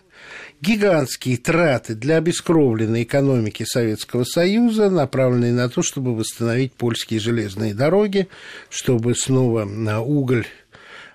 гигантские 0.63 1.37
траты 1.39 1.95
для 1.95 2.17
обескровленной 2.17 3.03
экономики 3.03 3.65
Советского 3.65 4.25
Союза, 4.25 4.89
направленные 4.89 5.53
на 5.53 5.69
то, 5.69 5.83
чтобы 5.83 6.17
восстановить 6.17 6.73
польские 6.73 7.21
железные 7.21 7.75
дороги, 7.75 8.29
чтобы 8.71 9.15
снова 9.17 9.65
на 9.65 10.01
уголь 10.01 10.47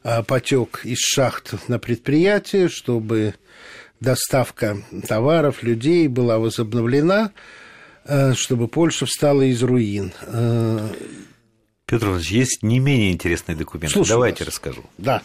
а, 0.03 0.21
потек 0.21 0.81
из 0.83 0.99
шахт 0.99 1.55
на 1.69 1.79
предприятие, 1.79 2.67
чтобы 2.67 3.35
доставка 4.01 4.77
товаров, 5.07 5.63
людей 5.63 6.09
была 6.09 6.39
возобновлена, 6.39 7.31
а, 8.03 8.33
чтобы 8.35 8.67
Польша 8.67 9.05
встала 9.05 9.43
из 9.43 9.63
руин. 9.63 10.11
А, 10.23 10.91
Петр 11.85 12.07
Иванович, 12.07 12.31
есть 12.31 12.63
не 12.63 12.79
менее 12.79 13.13
интересный 13.13 13.55
документ. 13.55 13.93
Слушаю 13.93 14.15
Давайте 14.15 14.43
вас. 14.43 14.49
расскажу. 14.53 14.83
Да. 14.97 15.21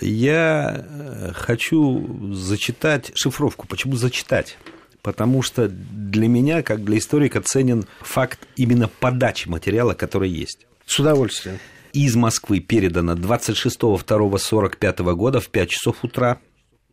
Я 0.00 0.86
э, 0.88 1.32
хочу 1.34 2.32
зачитать 2.32 3.10
шифровку. 3.14 3.66
Почему 3.66 3.96
зачитать? 3.96 4.56
Потому 5.02 5.42
что 5.42 5.68
для 5.68 6.28
меня, 6.28 6.62
как 6.62 6.84
для 6.84 6.98
историка, 6.98 7.40
ценен 7.40 7.86
факт 8.00 8.46
именно 8.56 8.88
подачи 8.88 9.48
материала, 9.48 9.94
который 9.94 10.30
есть. 10.30 10.66
С 10.86 10.98
удовольствием. 10.98 11.58
Из 11.92 12.14
Москвы 12.14 12.60
передано 12.60 13.14
26.02.45 13.14 15.14
года 15.14 15.40
в 15.40 15.48
5 15.48 15.70
часов 15.70 16.04
утра. 16.04 16.38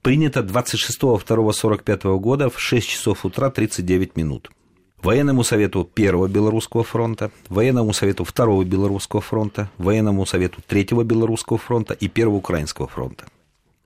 Принято 0.01 0.39
26.02.45 0.39 2.19
года 2.19 2.49
в 2.49 2.59
6 2.59 2.87
часов 2.87 3.25
утра 3.25 3.49
39 3.49 4.15
минут. 4.15 4.49
Военному 5.05 5.43
совету 5.43 5.83
Первого 5.83 6.27
Белорусского 6.27 6.83
фронта, 6.83 7.29
Военному 7.47 7.93
совету 7.93 8.23
Второго 8.23 8.63
Белорусского 8.65 9.21
фронта, 9.21 9.69
Военному 9.77 10.25
совету 10.25 10.63
Третьего 10.65 11.03
Белорусского 11.03 11.59
фронта 11.59 11.93
и 11.93 12.07
Первого 12.07 12.37
Украинского 12.37 12.87
фронта. 12.87 13.25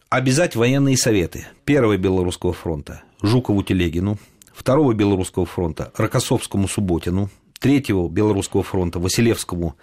Обязать 0.08 0.56
военные 0.56 0.96
советы 0.96 1.46
Первого 1.66 1.98
Белорусского 1.98 2.54
фронта 2.54 3.04
Жукову 3.22 3.64
Телегину, 3.64 4.18
Второго 4.54 4.94
Белорусского 4.94 5.46
фронта 5.46 5.92
Рокоссовскому 5.98 6.70
Субботину, 6.70 7.30
Третьего 7.60 8.08
Белорусского 8.08 8.64
фронта 8.64 9.00
Василевскому 9.00 9.76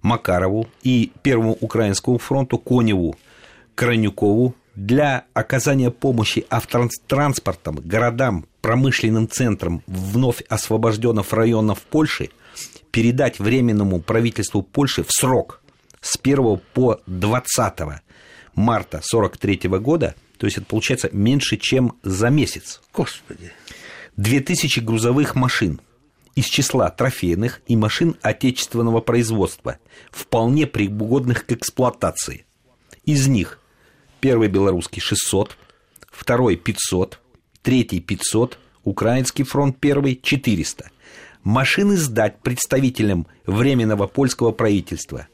Макарову 0.00 0.68
и 0.82 1.12
Первому 1.20 1.52
Украинскому 1.60 2.16
фронту 2.16 2.56
Коневу 2.56 3.14
Кранюкову 3.74 4.54
для 4.78 5.24
оказания 5.34 5.90
помощи 5.90 6.46
автотранспортам, 6.50 7.80
городам, 7.82 8.46
промышленным 8.60 9.28
центрам 9.28 9.82
вновь 9.88 10.42
освобожденных 10.48 11.32
районов 11.32 11.82
Польши 11.82 12.30
передать 12.92 13.40
Временному 13.40 14.00
правительству 14.00 14.62
Польши 14.62 15.02
в 15.02 15.10
срок 15.10 15.60
с 16.00 16.16
1 16.22 16.60
по 16.74 17.00
20 17.06 17.78
марта 18.54 18.98
1943 18.98 19.68
года, 19.80 20.14
то 20.36 20.46
есть 20.46 20.58
это 20.58 20.66
получается 20.66 21.08
меньше, 21.10 21.56
чем 21.56 21.98
за 22.04 22.30
месяц. 22.30 22.80
Господи. 22.94 23.52
2000 24.16 24.78
грузовых 24.78 25.34
машин 25.34 25.80
из 26.36 26.44
числа 26.44 26.88
трофейных 26.90 27.62
и 27.66 27.74
машин 27.74 28.16
отечественного 28.22 29.00
производства, 29.00 29.78
вполне 30.12 30.68
пригодных 30.68 31.46
к 31.46 31.52
эксплуатации. 31.52 32.46
Из 33.04 33.26
них 33.26 33.58
Первый 34.20 34.48
белорусский 34.48 35.00
600, 35.00 35.56
второй 36.10 36.56
500, 36.56 37.20
третий 37.62 38.00
500, 38.00 38.58
Украинский 38.82 39.44
фронт 39.44 39.76
первый 39.78 40.18
400. 40.20 40.90
Машины 41.44 41.96
сдать 41.96 42.40
представителям 42.40 43.26
Временного 43.46 44.06
польского 44.08 44.50
правительства. 44.50 45.28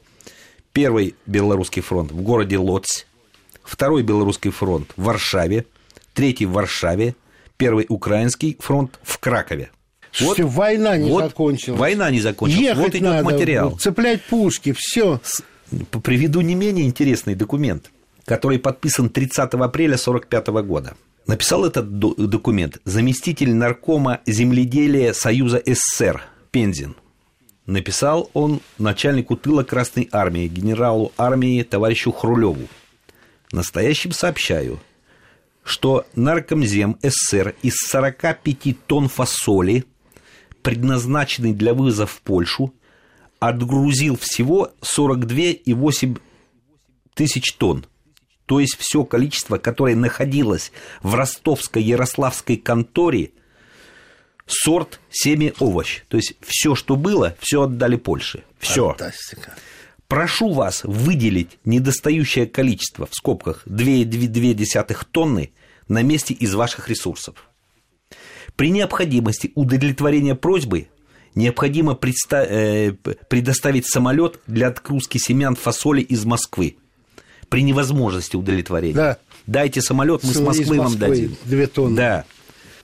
Первый 0.71 1.15
белорусский 1.25 1.81
фронт 1.81 2.11
в 2.11 2.21
городе 2.21 2.57
Лоць, 2.57 3.07
второй 3.63 4.03
белорусский 4.03 4.51
фронт 4.51 4.91
в 4.97 5.03
Варшаве, 5.03 5.65
третий 6.13 6.45
в 6.45 6.51
Варшаве, 6.51 7.15
первый 7.57 7.85
украинский 7.89 8.55
фронт 8.59 8.99
в 9.01 9.17
Кракове. 9.17 9.71
Слушайте, 10.11 10.43
вот, 10.43 10.53
война 10.53 10.97
не 10.97 11.09
вот, 11.09 11.23
закончилась. 11.23 11.79
Война 11.79 12.11
не 12.11 12.19
закончилась. 12.19 12.63
Ехать 12.63 12.77
вот 12.77 12.89
идет 12.89 13.01
надо, 13.01 13.23
материал. 13.23 13.77
Цеплять 13.77 14.21
пушки, 14.23 14.73
все. 14.77 15.19
Приведу 16.03 16.41
не 16.41 16.53
менее 16.55 16.85
интересный 16.85 17.35
документ 17.35 17.89
который 18.25 18.59
подписан 18.59 19.09
30 19.09 19.53
апреля 19.53 19.95
1945 19.95 20.47
года. 20.65 20.95
Написал 21.27 21.65
этот 21.65 21.97
документ 21.97 22.79
заместитель 22.85 23.53
наркома 23.53 24.21
земледелия 24.25 25.13
Союза 25.13 25.61
СССР 25.65 26.21
Пензин. 26.51 26.95
Написал 27.65 28.29
он 28.33 28.61
начальнику 28.77 29.35
тыла 29.35 29.63
Красной 29.63 30.07
Армии, 30.11 30.47
генералу 30.47 31.13
армии 31.17 31.63
товарищу 31.63 32.11
Хрулеву. 32.11 32.67
Настоящим 33.51 34.11
сообщаю, 34.11 34.79
что 35.63 36.05
наркомзем 36.15 36.97
СССР 37.01 37.55
из 37.63 37.75
45 37.87 38.85
тонн 38.85 39.07
фасоли, 39.09 39.85
предназначенный 40.61 41.53
для 41.53 41.73
вывоза 41.73 42.05
в 42.05 42.21
Польшу, 42.21 42.71
отгрузил 43.39 44.15
всего 44.15 44.71
42,8 44.81 46.19
тысяч 47.15 47.53
тонн 47.53 47.85
то 48.45 48.59
есть 48.59 48.77
все 48.77 49.03
количество, 49.03 49.57
которое 49.57 49.95
находилось 49.95 50.71
в 51.01 51.15
ростовской 51.15 51.81
ярославской 51.81 52.57
конторе, 52.57 53.31
сорт 54.45 54.99
семя 55.09 55.53
овощ. 55.59 56.01
То 56.07 56.17
есть 56.17 56.35
все, 56.41 56.75
что 56.75 56.95
было, 56.95 57.35
все 57.39 57.63
отдали 57.63 57.95
Польше. 57.95 58.43
Все. 58.59 58.89
Фантастика. 58.89 59.55
Прошу 60.07 60.53
вас 60.53 60.83
выделить 60.83 61.57
недостающее 61.65 62.45
количество, 62.45 63.07
в 63.07 63.15
скобках 63.15 63.63
2,2 63.65 65.05
тонны, 65.11 65.51
на 65.87 66.03
месте 66.03 66.33
из 66.35 66.53
ваших 66.53 66.89
ресурсов. 66.89 67.49
При 68.55 68.69
необходимости 68.69 69.51
удовлетворения 69.55 70.35
просьбы 70.35 70.89
необходимо 71.33 71.99
э, 72.31 72.91
предоставить 72.91 73.87
самолет 73.87 74.39
для 74.45 74.67
отгрузки 74.67 75.17
семян 75.17 75.55
фасоли 75.55 76.01
из 76.01 76.23
Москвы 76.25 76.77
при 77.49 77.63
невозможности 77.63 78.35
удовлетворения. 78.35 78.95
Да. 78.95 79.17
Дайте 79.47 79.81
самолет, 79.81 80.23
мы 80.23 80.33
с 80.33 80.39
Москвы, 80.39 80.77
Москвы 80.77 80.77
вам 80.79 80.97
дадим. 80.97 81.37
Две 81.45 81.67
тонны. 81.67 81.95
Да. 81.95 82.25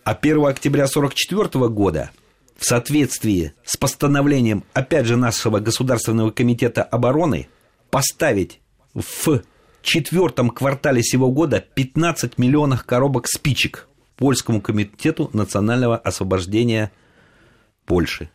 А 0.04 0.13
1 0.13 0.45
октября 0.45 0.86
1944 0.86 1.67
года 1.69 2.12
в 2.58 2.65
соответствии 2.65 3.54
с 3.63 3.78
постановлением, 3.78 4.63
опять 4.74 5.06
же, 5.08 5.17
нашего 5.17 5.60
Государственного 5.60 6.30
комитета 6.32 6.84
обороны, 6.84 7.47
поставить 7.89 8.60
в 8.93 9.41
четвертом 9.82 10.50
квартале 10.50 11.02
сего 11.04 11.32
года 11.32 11.60
15 11.74 12.38
миллионов 12.38 12.84
коробок 12.84 13.28
спичек 13.28 13.88
Польскому 14.15 14.62
комитету 14.62 15.32
национального 15.34 15.97
освобождения 15.97 16.91
Польши. 17.86 18.30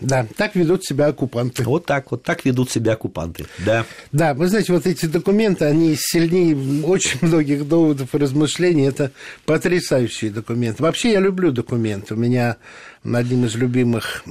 Да, 0.00 0.26
так 0.36 0.54
ведут 0.54 0.84
себя 0.84 1.08
оккупанты. 1.08 1.62
Вот 1.64 1.86
так 1.86 2.10
вот, 2.10 2.22
так 2.22 2.44
ведут 2.44 2.70
себя 2.70 2.92
оккупанты, 2.92 3.46
да. 3.64 3.84
Да, 4.12 4.34
вы 4.34 4.48
знаете, 4.48 4.72
вот 4.72 4.86
эти 4.86 5.06
документы, 5.06 5.66
они 5.66 5.94
сильнее 5.98 6.84
очень 6.84 7.18
многих 7.26 7.68
доводов 7.68 8.14
и 8.14 8.18
размышлений. 8.18 8.86
Это 8.86 9.12
потрясающие 9.44 10.30
документы. 10.30 10.82
Вообще 10.82 11.12
я 11.12 11.20
люблю 11.20 11.52
документы. 11.52 12.14
У 12.14 12.16
меня 12.16 12.56
одним 13.02 13.44
из 13.44 13.54
любимых 13.56 14.24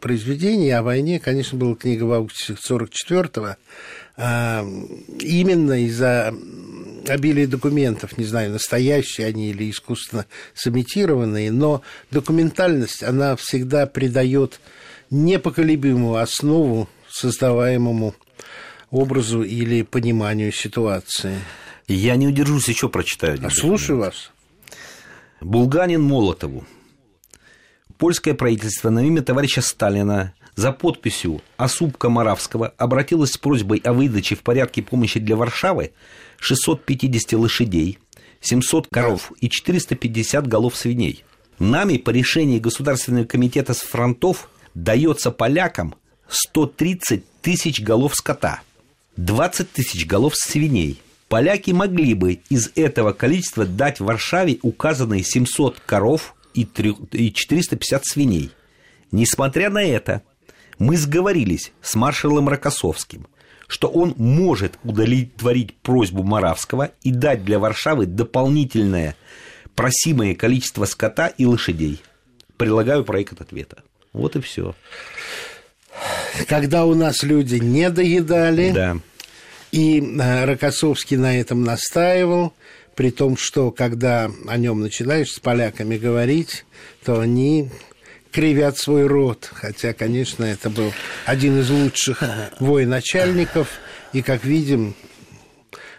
произведений 0.00 0.70
о 0.70 0.82
войне, 0.82 1.20
конечно, 1.20 1.58
была 1.58 1.74
книга 1.74 2.04
в 2.04 2.12
августе 2.12 2.54
44-го. 2.54 3.56
А, 4.16 4.66
именно 5.20 5.84
из-за 5.84 6.34
обилия 7.08 7.46
документов, 7.46 8.18
не 8.18 8.24
знаю, 8.24 8.50
настоящие 8.50 9.26
они 9.26 9.50
или 9.50 9.70
искусственно 9.70 10.26
сымитированные, 10.54 11.50
но 11.50 11.82
документальность, 12.10 13.02
она 13.02 13.36
всегда 13.36 13.86
придает 13.86 14.60
непоколебимую 15.10 16.16
основу 16.16 16.88
создаваемому 17.08 18.14
образу 18.90 19.42
или 19.42 19.82
пониманию 19.82 20.52
ситуации. 20.52 21.38
Я 21.88 22.16
не 22.16 22.28
удержусь, 22.28 22.68
еще 22.68 22.88
прочитаю. 22.88 23.38
А 23.42 23.50
слушаю 23.50 23.98
вас. 23.98 24.30
Булганин 25.40 26.02
Молотову. 26.02 26.64
Польское 27.98 28.34
правительство 28.34 28.90
на 28.90 29.04
имя 29.04 29.22
товарища 29.22 29.60
Сталина 29.60 30.32
за 30.54 30.72
подписью 30.72 31.42
Осупка 31.56 32.08
Моравского 32.08 32.68
обратилось 32.76 33.32
с 33.32 33.38
просьбой 33.38 33.78
о 33.78 33.92
выдаче 33.92 34.36
в 34.36 34.40
порядке 34.40 34.82
помощи 34.82 35.20
для 35.20 35.36
Варшавы 35.36 35.92
650 36.38 37.32
лошадей, 37.34 37.98
700 38.40 38.88
коров 38.88 39.32
и 39.40 39.48
450 39.48 40.46
голов 40.46 40.76
свиней. 40.76 41.24
Нами 41.58 41.98
по 41.98 42.10
решению 42.10 42.60
Государственного 42.60 43.24
комитета 43.24 43.74
с 43.74 43.80
фронтов 43.80 44.48
дается 44.74 45.30
полякам 45.30 45.94
130 46.28 47.24
тысяч 47.42 47.80
голов 47.80 48.14
скота, 48.14 48.60
20 49.16 49.70
тысяч 49.72 50.06
голов 50.06 50.34
свиней. 50.36 51.00
Поляки 51.28 51.70
могли 51.70 52.14
бы 52.14 52.40
из 52.48 52.70
этого 52.74 53.12
количества 53.12 53.64
дать 53.64 54.00
Варшаве 54.00 54.58
указанные 54.62 55.22
700 55.22 55.78
коров 55.80 56.34
и 56.54 56.64
450 56.64 58.04
свиней. 58.04 58.50
Несмотря 59.12 59.70
на 59.70 59.82
это, 59.82 60.22
мы 60.78 60.96
сговорились 60.96 61.72
с 61.82 61.94
маршалом 61.94 62.48
Рокоссовским, 62.48 63.26
что 63.68 63.88
он 63.88 64.14
может 64.16 64.78
удовлетворить 64.82 65.76
просьбу 65.76 66.22
Моравского 66.24 66.90
и 67.02 67.12
дать 67.12 67.44
для 67.44 67.58
Варшавы 67.58 68.06
дополнительное 68.06 69.14
просимое 69.76 70.34
количество 70.34 70.84
скота 70.84 71.28
и 71.28 71.44
лошадей. 71.46 72.00
Прилагаю 72.56 73.04
проект 73.04 73.40
ответа. 73.40 73.82
Вот 74.12 74.36
и 74.36 74.40
все. 74.40 74.74
Когда 76.48 76.84
у 76.84 76.94
нас 76.94 77.22
люди 77.22 77.56
не 77.56 77.90
доедали, 77.90 78.70
да. 78.72 78.96
и 79.72 80.00
э, 80.00 80.44
Рокоссовский 80.44 81.16
на 81.16 81.38
этом 81.38 81.62
настаивал, 81.62 82.52
при 82.94 83.10
том, 83.10 83.36
что 83.36 83.70
когда 83.70 84.30
о 84.46 84.56
нем 84.56 84.80
начинаешь 84.80 85.32
с 85.32 85.38
поляками 85.38 85.96
говорить, 85.96 86.64
то 87.04 87.20
они 87.20 87.70
кривят 88.30 88.78
свой 88.78 89.06
рот. 89.06 89.48
Хотя, 89.52 89.92
конечно, 89.92 90.44
это 90.44 90.70
был 90.70 90.92
один 91.24 91.60
из 91.60 91.70
лучших 91.70 92.22
военачальников. 92.60 93.68
И, 94.12 94.22
как 94.22 94.44
видим, 94.44 94.94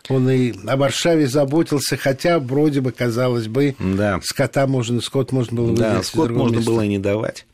он 0.10 0.30
и 0.30 0.54
о 0.68 0.78
Варшаве 0.78 1.28
заботился, 1.28 1.98
хотя 1.98 2.40
вроде 2.40 2.82
бы, 2.82 2.92
казалось 2.92 3.48
бы, 3.48 3.76
да. 3.80 4.20
скота 4.24 4.68
можно, 4.68 5.02
скот 5.02 5.32
можно 5.32 5.62
было 5.62 5.76
Да, 5.76 6.04
скот 6.04 6.32
можно 6.32 6.58
места. 6.58 6.72
было 6.72 6.82
и 6.82 6.88
не 6.88 7.00
давать. 7.00 7.46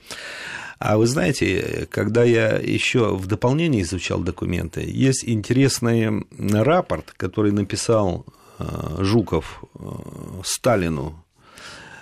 А 0.79 0.97
вы 0.97 1.07
знаете, 1.07 1.87
когда 1.89 2.23
я 2.23 2.57
еще 2.57 3.15
в 3.15 3.25
дополнение 3.25 3.81
изучал 3.81 4.19
документы, 4.19 4.83
есть 4.87 5.23
интересный 5.25 6.23
рапорт, 6.37 7.13
который 7.17 7.51
написал 7.51 8.25
э, 8.59 8.97
Жуков 8.99 9.63
э, 9.73 9.79
Сталину 10.43 11.23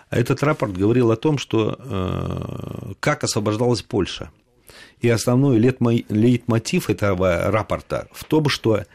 этот 0.09 0.43
рапорт 0.43 0.77
говорил 0.77 1.11
о 1.11 1.17
том, 1.17 1.37
что 1.37 1.77
э, 1.77 2.93
как 2.99 3.23
освобождалась 3.23 3.81
Польша. 3.81 4.31
И 5.01 5.09
основной 5.09 5.59
лейтмотив 5.59 6.89
этого 6.89 7.51
рапорта 7.51 8.07
в 8.13 8.23
том, 8.23 8.47
что 8.49 8.85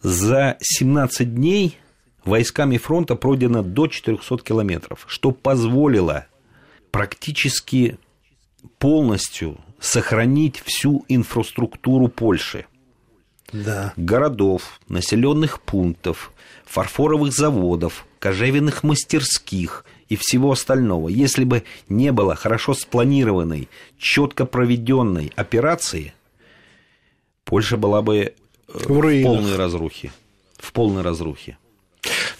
за 0.00 0.56
17 0.60 1.34
дней 1.34 1.78
войсками 2.24 2.76
фронта 2.76 3.14
пройдено 3.14 3.62
до 3.62 3.86
400 3.86 4.38
километров, 4.38 5.04
что 5.06 5.30
позволило 5.30 6.26
практически 6.90 7.98
полностью 8.78 9.58
сохранить 9.78 10.62
всю 10.64 11.04
инфраструктуру 11.08 12.08
Польши. 12.08 12.66
Да. 13.52 13.92
Городов, 13.96 14.80
населенных 14.88 15.60
пунктов, 15.60 16.32
фарфоровых 16.64 17.32
заводов, 17.32 18.06
кожевенных 18.18 18.82
мастерских 18.82 19.84
и 20.08 20.16
всего 20.16 20.52
остального. 20.52 21.08
Если 21.08 21.44
бы 21.44 21.62
не 21.88 22.12
было 22.12 22.34
хорошо 22.34 22.74
спланированной, 22.74 23.68
четко 23.98 24.46
проведенной 24.46 25.32
операции, 25.36 26.12
Польша 27.44 27.76
была 27.76 28.02
бы 28.02 28.34
в, 28.68 28.84
в 28.84 29.22
полной 29.22 29.56
разрухе. 29.56 30.12
В 30.58 30.72
полной 30.72 31.02
разрухе. 31.02 31.58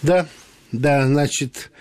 Да, 0.01 0.27
да, 0.71 1.05
значит, 1.05 1.71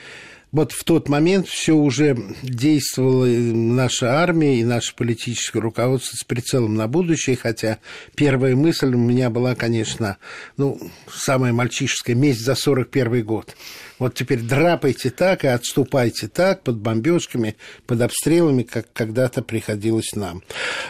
вот 0.52 0.72
в 0.72 0.84
тот 0.84 1.08
момент 1.08 1.48
все 1.48 1.74
уже 1.74 2.16
действовала 2.42 3.26
наша 3.26 4.20
армия 4.22 4.60
и 4.60 4.64
наше 4.64 4.94
политическое 4.94 5.60
руководство 5.60 6.16
с 6.16 6.24
прицелом 6.24 6.76
на 6.76 6.88
будущее, 6.88 7.36
хотя 7.36 7.78
первая 8.14 8.56
мысль 8.56 8.94
у 8.94 8.98
меня 8.98 9.28
была, 9.28 9.54
конечно, 9.54 10.18
ну, 10.56 10.80
самая 11.12 11.52
мальчишеская, 11.52 12.16
месть 12.16 12.44
за 12.44 12.54
41 12.54 13.24
год. 13.24 13.56
Вот 13.98 14.14
теперь 14.14 14.40
драпайте 14.40 15.10
так 15.10 15.44
и 15.44 15.48
отступайте 15.48 16.28
так 16.28 16.62
под 16.62 16.76
бомбежками, 16.76 17.56
под 17.86 18.02
обстрелами, 18.02 18.62
как 18.62 18.92
когда-то 18.92 19.42
приходилось 19.42 20.14
нам. 20.14 20.42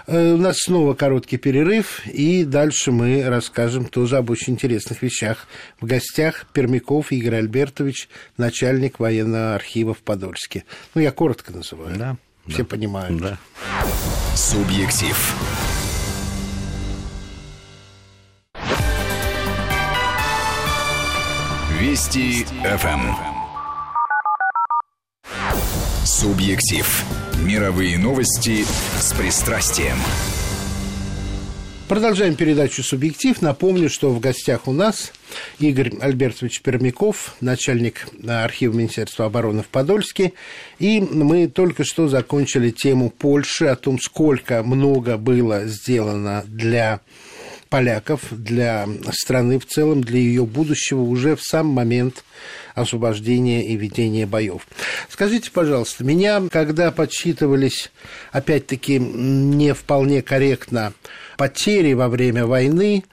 Э, 0.07 0.33
у 0.33 0.37
нас 0.37 0.59
снова 0.59 0.95
короткий 0.95 1.37
перерыв, 1.37 2.05
и 2.07 2.45
дальше 2.45 2.90
мы 2.90 3.25
расскажем 3.29 3.87
тоже 3.87 4.16
об 4.16 4.31
очень 4.31 4.55
интересных 4.55 5.03
вещах. 5.03 5.47
В 5.81 5.87
гостях 5.87 6.47
Пермяков 6.53 7.12
Игорь 7.12 7.37
Альбертович, 7.37 8.09
начальник 8.37 8.99
военного 8.99 9.55
архива 9.55 9.95
в 9.95 9.99
Подольске. 9.99 10.64
Ну, 10.95 11.01
я 11.01 11.12
коротко 11.12 11.53
называю. 11.53 11.97
Да. 11.97 12.16
Все 12.49 12.59
да. 12.59 12.64
понимают. 12.64 13.21
Да. 13.21 13.38
Субъектив. 14.35 15.16
Вести 21.80 22.44
ФМ. 22.64 23.12
Субъектив. 26.06 27.04
Мировые 27.44 27.98
новости 27.98 28.64
с 28.98 29.12
пристрастием. 29.12 29.98
Продолжаем 31.86 32.34
передачу 32.34 32.82
«Субъектив». 32.82 33.42
Напомню, 33.42 33.90
что 33.90 34.08
в 34.10 34.20
гостях 34.20 34.66
у 34.66 34.72
нас 34.72 35.12
Игорь 35.58 35.92
Альбертович 36.00 36.62
Пермяков, 36.62 37.36
начальник 37.42 38.08
архива 38.26 38.72
Министерства 38.72 39.26
обороны 39.26 39.62
в 39.62 39.68
Подольске. 39.68 40.32
И 40.78 41.00
мы 41.00 41.46
только 41.46 41.84
что 41.84 42.08
закончили 42.08 42.70
тему 42.70 43.10
Польши, 43.10 43.66
о 43.66 43.76
том, 43.76 44.00
сколько 44.00 44.62
много 44.62 45.18
было 45.18 45.66
сделано 45.66 46.42
для 46.46 47.02
поляков, 47.68 48.20
для 48.31 48.88
страны 49.12 49.59
в 49.59 49.66
целом, 49.66 50.02
для 50.02 50.18
ее 50.18 50.46
будущего 50.46 51.00
уже 51.00 51.37
в 51.37 51.42
сам 51.42 51.66
момент 51.66 52.24
освобождения 52.74 53.66
и 53.66 53.76
ведения 53.76 54.26
боев. 54.26 54.66
Скажите, 55.09 55.50
пожалуйста, 55.50 56.05
меня, 56.05 56.42
когда 56.50 56.90
подсчитывались, 56.90 57.90
опять-таки, 58.33 58.98
не 58.98 59.74
вполне 59.74 60.22
корректно 60.22 60.92
потери 61.37 61.92
во 61.94 62.09
время 62.09 62.46
войны, 62.46 63.05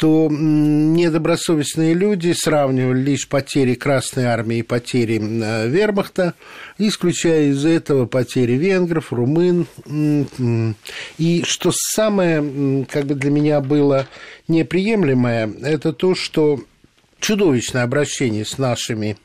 то 0.00 0.28
недобросовестные 0.30 1.92
люди 1.92 2.32
сравнивали 2.32 3.02
лишь 3.02 3.28
потери 3.28 3.74
Красной 3.74 4.24
Армии 4.24 4.60
и 4.60 4.62
потери 4.62 5.18
Вермахта, 5.18 6.32
исключая 6.78 7.50
из 7.50 7.66
этого 7.66 8.06
потери 8.06 8.52
венгров, 8.52 9.12
румын. 9.12 9.66
И 11.18 11.42
что 11.44 11.70
самое 11.74 12.86
как 12.86 13.04
бы 13.04 13.14
для 13.14 13.30
меня 13.30 13.60
было 13.60 14.08
неприемлемое, 14.48 15.52
это 15.62 15.92
то, 15.92 16.14
что 16.14 16.64
чудовищное 17.18 17.82
обращение 17.82 18.46
с 18.46 18.56
нашими 18.56 19.18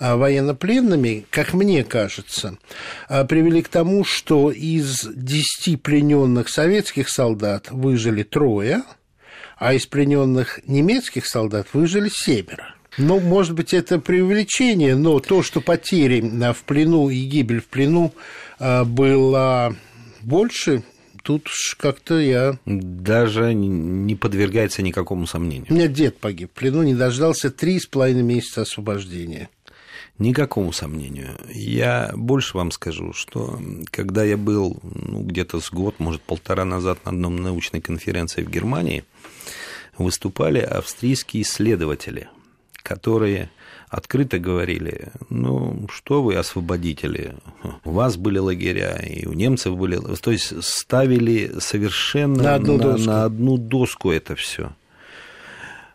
а, 0.00 0.16
военнопленными, 0.16 1.24
как 1.30 1.54
мне 1.54 1.84
кажется, 1.84 2.58
а, 3.08 3.24
привели 3.24 3.62
к 3.62 3.68
тому, 3.68 4.02
что 4.02 4.50
из 4.50 5.06
10 5.06 5.80
плененных 5.80 6.48
советских 6.48 7.08
солдат 7.08 7.70
выжили 7.70 8.24
трое– 8.24 8.82
а 9.56 9.74
из 9.74 9.86
плененных 9.86 10.60
немецких 10.66 11.26
солдат 11.26 11.68
выжили 11.72 12.08
семеро. 12.08 12.74
Ну, 12.98 13.20
может 13.20 13.54
быть, 13.54 13.74
это 13.74 13.98
преувеличение, 13.98 14.96
но 14.96 15.18
то, 15.20 15.42
что 15.42 15.60
потери 15.60 16.20
в 16.20 16.64
плену 16.64 17.10
и 17.10 17.24
гибель 17.24 17.60
в 17.60 17.66
плену 17.66 18.14
а, 18.58 18.84
было 18.84 19.76
больше, 20.22 20.82
тут 21.22 21.50
как-то 21.78 22.18
я... 22.18 22.58
Даже 22.64 23.52
не 23.52 24.14
подвергается 24.14 24.82
никакому 24.82 25.26
сомнению. 25.26 25.66
У 25.68 25.74
меня 25.74 25.88
дед 25.88 26.18
погиб 26.18 26.50
в 26.54 26.58
плену, 26.58 26.82
не 26.82 26.94
дождался 26.94 27.50
три 27.50 27.78
с 27.78 27.86
половиной 27.86 28.22
месяца 28.22 28.62
освобождения. 28.62 29.50
Никакому 30.18 30.72
сомнению. 30.72 31.36
Я 31.52 32.12
больше 32.14 32.56
вам 32.56 32.70
скажу, 32.70 33.12
что 33.12 33.60
когда 33.90 34.24
я 34.24 34.38
был 34.38 34.78
ну, 34.82 35.22
где-то 35.22 35.60
с 35.60 35.70
год, 35.70 35.96
может, 35.98 36.22
полтора 36.22 36.64
назад 36.64 37.04
на 37.04 37.10
одном 37.10 37.36
научной 37.36 37.82
конференции 37.82 38.42
в 38.42 38.48
Германии, 38.48 39.04
выступали 39.98 40.60
австрийские 40.60 41.42
исследователи, 41.42 42.28
которые 42.82 43.50
открыто 43.88 44.38
говорили, 44.38 45.08
ну, 45.30 45.86
что 45.90 46.22
вы 46.22 46.34
освободители, 46.36 47.36
у 47.84 47.92
вас 47.92 48.16
были 48.16 48.38
лагеря, 48.38 48.96
и 48.96 49.26
у 49.26 49.32
немцев 49.32 49.76
были, 49.76 49.98
то 50.16 50.30
есть 50.30 50.62
ставили 50.62 51.58
совершенно 51.60 52.42
на 52.42 52.54
одну, 52.56 52.76
на, 52.76 52.82
доску. 52.82 53.06
На 53.06 53.24
одну 53.24 53.58
доску 53.58 54.10
это 54.10 54.34
все. 54.34 54.72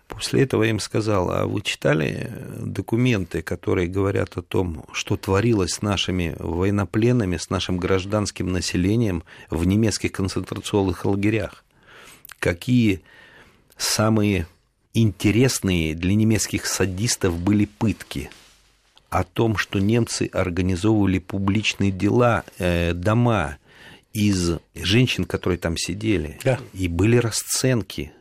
После 0.07 0.43
этого 0.43 0.63
я 0.63 0.71
им 0.71 0.79
сказал, 0.79 1.31
а 1.31 1.45
вы 1.45 1.61
читали 1.61 2.31
документы, 2.59 3.41
которые 3.41 3.87
говорят 3.87 4.37
о 4.37 4.41
том, 4.41 4.85
что 4.91 5.15
творилось 5.15 5.75
с 5.75 5.81
нашими 5.81 6.35
военнопленными, 6.37 7.37
с 7.37 7.49
нашим 7.49 7.77
гражданским 7.77 8.51
населением 8.51 9.23
в 9.49 9.65
немецких 9.65 10.11
концентрационных 10.11 11.05
лагерях? 11.05 11.63
Какие 12.39 13.01
самые 13.81 14.47
интересные 14.93 15.95
для 15.95 16.13
немецких 16.13 16.65
садистов 16.65 17.37
были 17.39 17.65
пытки 17.65 18.29
о 19.09 19.23
том, 19.23 19.57
что 19.57 19.79
немцы 19.79 20.29
организовывали 20.31 21.19
публичные 21.19 21.91
дела, 21.91 22.43
э, 22.59 22.93
дома 22.93 23.57
из 24.13 24.59
женщин, 24.75 25.25
которые 25.25 25.57
там 25.57 25.75
сидели. 25.77 26.39
Да. 26.43 26.59
И 26.73 26.87
были 26.87 27.17
расценки. 27.17 28.11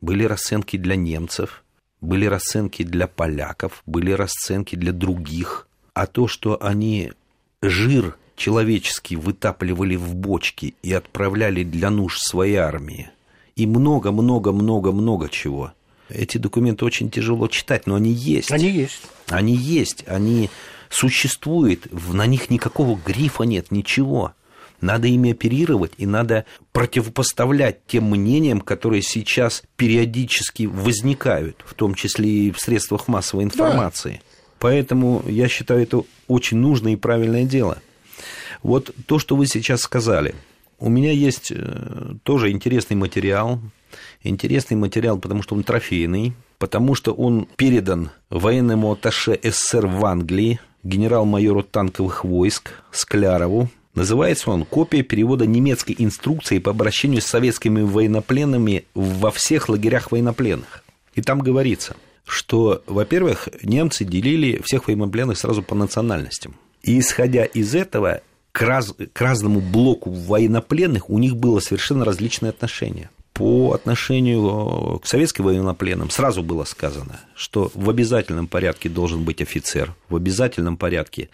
Были 0.00 0.24
расценки 0.24 0.76
для 0.76 0.96
немцев, 0.96 1.62
были 2.00 2.26
расценки 2.26 2.82
для 2.82 3.06
поляков, 3.06 3.82
были 3.86 4.10
расценки 4.12 4.74
для 4.74 4.92
других. 4.92 5.68
А 5.94 6.06
то, 6.06 6.26
что 6.26 6.62
они 6.62 7.12
жир 7.60 8.16
человеческий 8.34 9.16
вытапливали 9.16 9.94
в 9.96 10.14
бочки 10.14 10.74
и 10.82 10.92
отправляли 10.92 11.62
для 11.62 11.90
нужд 11.90 12.18
своей 12.20 12.56
армии– 12.56 13.10
и 13.56 13.66
много-много-много-много 13.66 15.28
чего. 15.28 15.72
Эти 16.08 16.38
документы 16.38 16.84
очень 16.84 17.10
тяжело 17.10 17.48
читать, 17.48 17.86
но 17.86 17.94
они 17.94 18.10
есть. 18.10 18.50
Они 18.50 18.68
есть. 18.68 19.02
Они 19.28 19.54
есть, 19.54 20.04
они 20.06 20.50
существуют, 20.90 21.86
на 22.12 22.26
них 22.26 22.50
никакого 22.50 22.98
грифа 23.04 23.44
нет, 23.44 23.70
ничего. 23.70 24.34
Надо 24.80 25.06
ими 25.06 25.30
оперировать, 25.30 25.92
и 25.96 26.06
надо 26.06 26.44
противопоставлять 26.72 27.86
тем 27.86 28.10
мнениям, 28.10 28.60
которые 28.60 29.00
сейчас 29.02 29.62
периодически 29.76 30.64
возникают, 30.64 31.64
в 31.64 31.74
том 31.74 31.94
числе 31.94 32.28
и 32.28 32.50
в 32.50 32.60
средствах 32.60 33.06
массовой 33.06 33.44
информации. 33.44 34.14
Да. 34.14 34.42
Поэтому 34.58 35.22
я 35.26 35.48
считаю 35.48 35.82
это 35.82 36.02
очень 36.26 36.58
нужное 36.58 36.94
и 36.94 36.96
правильное 36.96 37.44
дело. 37.44 37.78
Вот 38.62 38.94
то, 39.06 39.18
что 39.18 39.36
вы 39.36 39.46
сейчас 39.46 39.80
сказали. 39.82 40.34
У 40.82 40.88
меня 40.88 41.12
есть 41.12 41.52
э, 41.54 42.14
тоже 42.24 42.50
интересный 42.50 42.96
материал. 42.96 43.60
Интересный 44.24 44.76
материал, 44.76 45.16
потому 45.16 45.40
что 45.40 45.54
он 45.54 45.62
трофейный, 45.62 46.32
потому 46.58 46.96
что 46.96 47.12
он 47.12 47.46
передан 47.54 48.10
военному 48.30 48.90
атташе 48.90 49.38
СССР 49.44 49.86
в 49.86 50.04
Англии, 50.04 50.58
генерал-майору 50.82 51.62
танковых 51.62 52.24
войск 52.24 52.72
Склярову, 52.90 53.70
Называется 53.94 54.50
он 54.50 54.64
«Копия 54.64 55.02
перевода 55.02 55.46
немецкой 55.46 55.94
инструкции 55.98 56.58
по 56.58 56.70
обращению 56.70 57.20
с 57.20 57.26
советскими 57.26 57.82
военнопленными 57.82 58.86
во 58.94 59.30
всех 59.30 59.68
лагерях 59.68 60.10
военнопленных». 60.10 60.82
И 61.14 61.20
там 61.20 61.40
говорится, 61.40 61.94
что, 62.26 62.82
во-первых, 62.86 63.50
немцы 63.62 64.04
делили 64.04 64.62
всех 64.64 64.88
военнопленных 64.88 65.38
сразу 65.38 65.62
по 65.62 65.74
национальностям. 65.74 66.56
И 66.82 66.98
исходя 66.98 67.44
из 67.44 67.74
этого, 67.74 68.22
к, 68.52 68.62
раз, 68.62 68.94
к 69.12 69.20
разному 69.20 69.60
блоку 69.60 70.10
военнопленных 70.10 71.10
у 71.10 71.18
них 71.18 71.36
было 71.36 71.60
совершенно 71.60 72.04
различное 72.04 72.50
отношение. 72.50 73.10
По 73.32 73.72
отношению 73.72 75.00
к 75.02 75.06
советским 75.06 75.44
военнопленным 75.44 76.10
сразу 76.10 76.42
было 76.42 76.64
сказано, 76.64 77.20
что 77.34 77.72
в 77.74 77.88
обязательном 77.88 78.46
порядке 78.46 78.90
должен 78.90 79.24
быть 79.24 79.40
офицер, 79.40 79.94
в 80.10 80.16
обязательном 80.16 80.76
порядке 80.76 81.30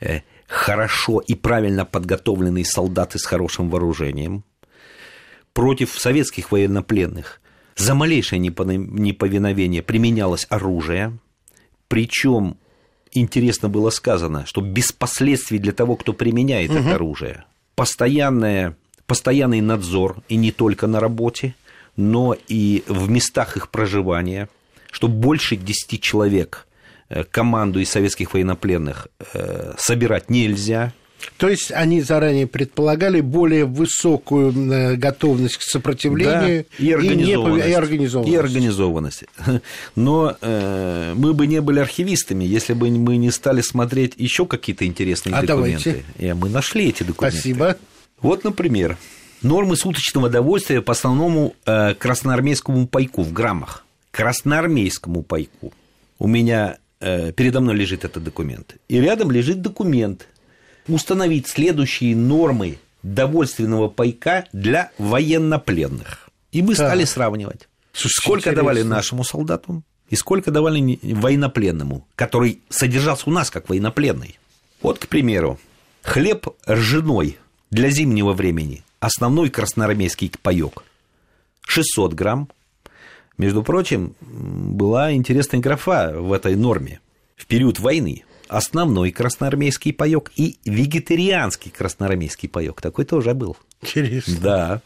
э, 0.00 0.20
хорошо 0.46 1.20
и 1.20 1.34
правильно 1.34 1.86
подготовленные 1.86 2.66
солдаты 2.66 3.18
с 3.18 3.24
хорошим 3.24 3.70
вооружением 3.70 4.44
против 5.54 5.98
советских 5.98 6.52
военнопленных 6.52 7.40
за 7.76 7.94
малейшее 7.94 8.40
неповиновение 8.40 9.82
применялось 9.82 10.46
оружие, 10.50 11.18
причем 11.88 12.58
интересно 13.20 13.68
было 13.68 13.90
сказано, 13.90 14.46
что 14.46 14.60
без 14.60 14.92
последствий 14.92 15.58
для 15.58 15.72
того, 15.72 15.96
кто 15.96 16.12
применяет 16.12 16.70
угу. 16.70 16.78
это 16.78 16.94
оружие, 16.94 17.44
постоянное, 17.74 18.76
постоянный 19.06 19.60
надзор, 19.60 20.22
и 20.28 20.36
не 20.36 20.52
только 20.52 20.86
на 20.86 21.00
работе, 21.00 21.54
но 21.96 22.36
и 22.48 22.84
в 22.86 23.10
местах 23.10 23.56
их 23.56 23.70
проживания, 23.70 24.48
что 24.90 25.08
больше 25.08 25.56
10 25.56 26.00
человек 26.00 26.68
Э, 27.10 27.24
команду 27.24 27.80
из 27.80 27.90
советских 27.90 28.34
военнопленных 28.34 29.08
э, 29.32 29.74
собирать 29.78 30.28
нельзя. 30.28 30.92
То 31.36 31.48
есть 31.48 31.72
они 31.72 32.00
заранее 32.00 32.46
предполагали 32.46 33.20
более 33.20 33.64
высокую 33.64 34.52
э, 34.52 34.96
готовность 34.96 35.56
к 35.58 35.62
сопротивлению 35.62 36.66
да, 36.78 36.84
и, 36.84 36.92
организованность, 36.92 37.64
и, 37.64 37.68
не, 37.68 37.72
и 37.72 37.74
организованность. 37.74 38.34
И 38.34 38.36
организованность. 38.36 39.24
Но 39.96 40.36
э, 40.40 41.14
мы 41.16 41.34
бы 41.34 41.46
не 41.46 41.60
были 41.60 41.80
архивистами, 41.80 42.44
если 42.44 42.72
бы 42.72 42.90
мы 42.90 43.16
не 43.16 43.30
стали 43.30 43.60
смотреть 43.60 44.14
еще 44.16 44.46
какие-то 44.46 44.86
интересные 44.86 45.34
а 45.34 45.42
документы. 45.42 46.04
Давайте. 46.18 46.32
И 46.32 46.32
мы 46.32 46.48
нашли 46.48 46.88
эти 46.88 47.02
документы. 47.02 47.38
Спасибо. 47.38 47.76
Вот, 48.20 48.44
например, 48.44 48.96
нормы 49.42 49.76
суточного 49.76 50.28
довольствия 50.28 50.82
по 50.82 50.92
основному 50.92 51.54
э, 51.66 51.94
красноармейскому 51.94 52.86
пайку 52.86 53.22
в 53.22 53.32
граммах. 53.32 53.84
Красноармейскому 54.12 55.22
пайку. 55.22 55.72
У 56.18 56.26
меня 56.26 56.78
Э, 57.00 57.32
передо 57.32 57.60
мной 57.60 57.76
лежит 57.76 58.04
этот 58.04 58.24
документ. 58.24 58.76
И 58.88 59.00
рядом 59.00 59.30
лежит 59.30 59.62
документ. 59.62 60.26
Установить 60.88 61.48
следующие 61.48 62.16
нормы 62.16 62.78
довольственного 63.02 63.88
пайка 63.88 64.46
для 64.52 64.90
военнопленных. 64.98 66.30
И 66.50 66.62
мы 66.62 66.74
стали 66.74 67.02
так. 67.02 67.10
сравнивать. 67.10 67.68
Слушайте, 67.92 68.20
сколько 68.20 68.40
интересно. 68.40 68.62
давали 68.62 68.82
нашему 68.82 69.24
солдату 69.24 69.82
и 70.08 70.16
сколько 70.16 70.50
давали 70.50 70.98
военнопленному, 71.02 72.06
который 72.14 72.60
содержался 72.68 73.24
у 73.26 73.32
нас 73.32 73.50
как 73.50 73.68
военнопленный. 73.68 74.38
Вот, 74.80 74.98
к 74.98 75.08
примеру, 75.08 75.58
хлеб 76.02 76.48
ржаной 76.68 77.38
для 77.70 77.90
зимнего 77.90 78.32
времени, 78.32 78.84
основной 79.00 79.50
красноармейский 79.50 80.32
паек 80.42 80.84
600 81.62 82.14
грамм, 82.14 82.48
между 83.36 83.62
прочим, 83.62 84.14
была 84.20 85.12
интересная 85.12 85.60
графа 85.60 86.12
в 86.14 86.32
этой 86.32 86.56
норме. 86.56 87.00
В 87.36 87.46
период 87.46 87.78
войны 87.78 88.24
основной 88.48 89.12
красноармейский 89.12 89.92
паек 89.92 90.32
и 90.36 90.58
вегетарианский 90.64 91.70
красноармейский 91.70 92.48
паек. 92.48 92.80
Такой 92.80 93.04
тоже 93.04 93.34
был. 93.34 93.56
Интересно. 93.82 94.36
Да. 94.40 94.82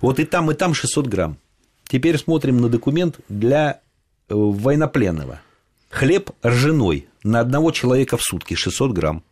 Вот 0.00 0.18
и 0.18 0.24
там, 0.24 0.50
и 0.50 0.54
там 0.54 0.74
600 0.74 1.06
грамм. 1.06 1.38
Теперь 1.86 2.18
смотрим 2.18 2.58
на 2.60 2.68
документ 2.68 3.20
для 3.28 3.80
э, 4.28 4.34
военнопленного. 4.34 5.40
Хлеб 5.90 6.30
ржаной 6.44 7.06
на 7.22 7.40
одного 7.40 7.70
человека 7.70 8.16
в 8.16 8.22
сутки 8.22 8.54
600 8.54 8.92
грамм. 8.92 9.22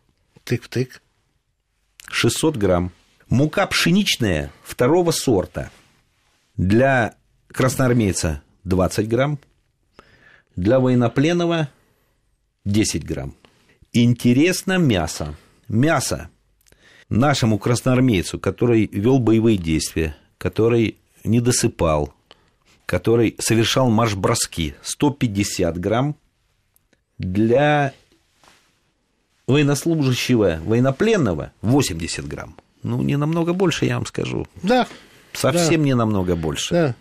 Тык-тык. 0.45 1.01
600 2.09 2.57
грамм. 2.57 2.91
Мука 3.29 3.65
пшеничная 3.67 4.51
второго 4.63 5.11
сорта 5.11 5.71
для 6.55 7.15
красноармейца 7.47 8.41
20 8.63 9.07
грамм, 9.07 9.39
для 10.55 10.79
военнопленного 10.79 11.69
10 12.65 13.05
грамм. 13.05 13.35
Интересно 13.93 14.79
мясо. 14.79 15.35
Мясо 15.67 16.29
нашему 17.09 17.59
красноармейцу, 17.59 18.39
который 18.39 18.89
вел 18.91 19.19
боевые 19.19 19.57
действия, 19.57 20.15
который 20.39 20.97
не 21.23 21.39
досыпал, 21.39 22.13
который 22.87 23.35
совершал 23.39 23.89
марш-броски, 23.91 24.73
150 24.81 25.77
грамм 25.79 26.15
для 27.19 27.93
военнослужащего, 29.47 30.59
военнопленного 30.65 31.51
80 31.61 32.27
грамм. 32.27 32.55
Ну, 32.81 33.01
не 33.03 33.15
намного 33.15 33.53
больше, 33.53 33.85
я 33.85 33.95
вам 33.97 34.07
скажу. 34.07 34.47
Да. 34.63 34.87
Совсем 35.33 35.81
да. 35.81 35.85
не 35.85 35.95
намного 35.95 36.35
больше. 36.35 36.73
Да. 36.73 36.95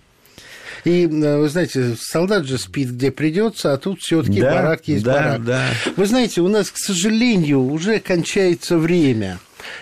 И, 0.85 1.07
э, 1.07 1.39
вы 1.39 1.49
знаете, 1.49 1.95
солдат 1.99 2.47
же 2.47 2.59
спит 2.59 2.91
где 2.91 3.11
придется, 3.11 3.73
а 3.73 3.77
тут 3.77 4.01
все-таки 4.01 4.41
да, 4.41 4.53
барак 4.53 4.89
есть 4.89 5.05
да, 5.05 5.13
барак. 5.13 5.45
Да. 5.45 5.69
Вы 5.97 6.07
знаете, 6.07 6.41
у 6.41 6.49
нас, 6.49 6.71
к 6.71 6.79
сожалению, 6.79 7.61
уже 7.61 8.01
кончается 8.01 8.79
время. 8.79 9.39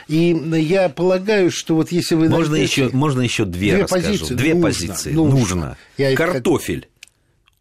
И 0.08 0.36
я 0.56 0.88
полагаю, 0.90 1.50
что 1.50 1.74
вот 1.74 1.90
если 1.90 2.14
вы... 2.14 2.28
Можно, 2.28 2.52
найдете... 2.52 2.84
еще, 2.84 2.96
можно 2.96 3.22
еще 3.22 3.44
две, 3.44 3.72
две 3.72 3.82
расскажу. 3.84 4.06
Позиции? 4.08 4.34
Две 4.34 4.54
нужно, 4.54 4.68
позиции. 4.68 5.12
Нужно. 5.12 5.38
нужно. 5.38 5.76
Я 5.96 6.14
Картофель 6.14 6.88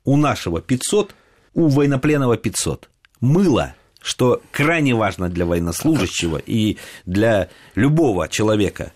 у 0.04 0.17
нашего 0.17 0.62
500, 0.62 1.15
у 1.54 1.67
военнопленного 1.67 2.38
500. 2.38 2.89
Мыло 3.21 3.75
что 4.02 4.41
крайне 4.52 4.95
важно 4.95 5.30
для 5.30 5.45
военнослужащего 5.45 6.38
и 6.38 6.78
для 7.06 7.49
любого 7.75 8.28
человека 8.30 8.93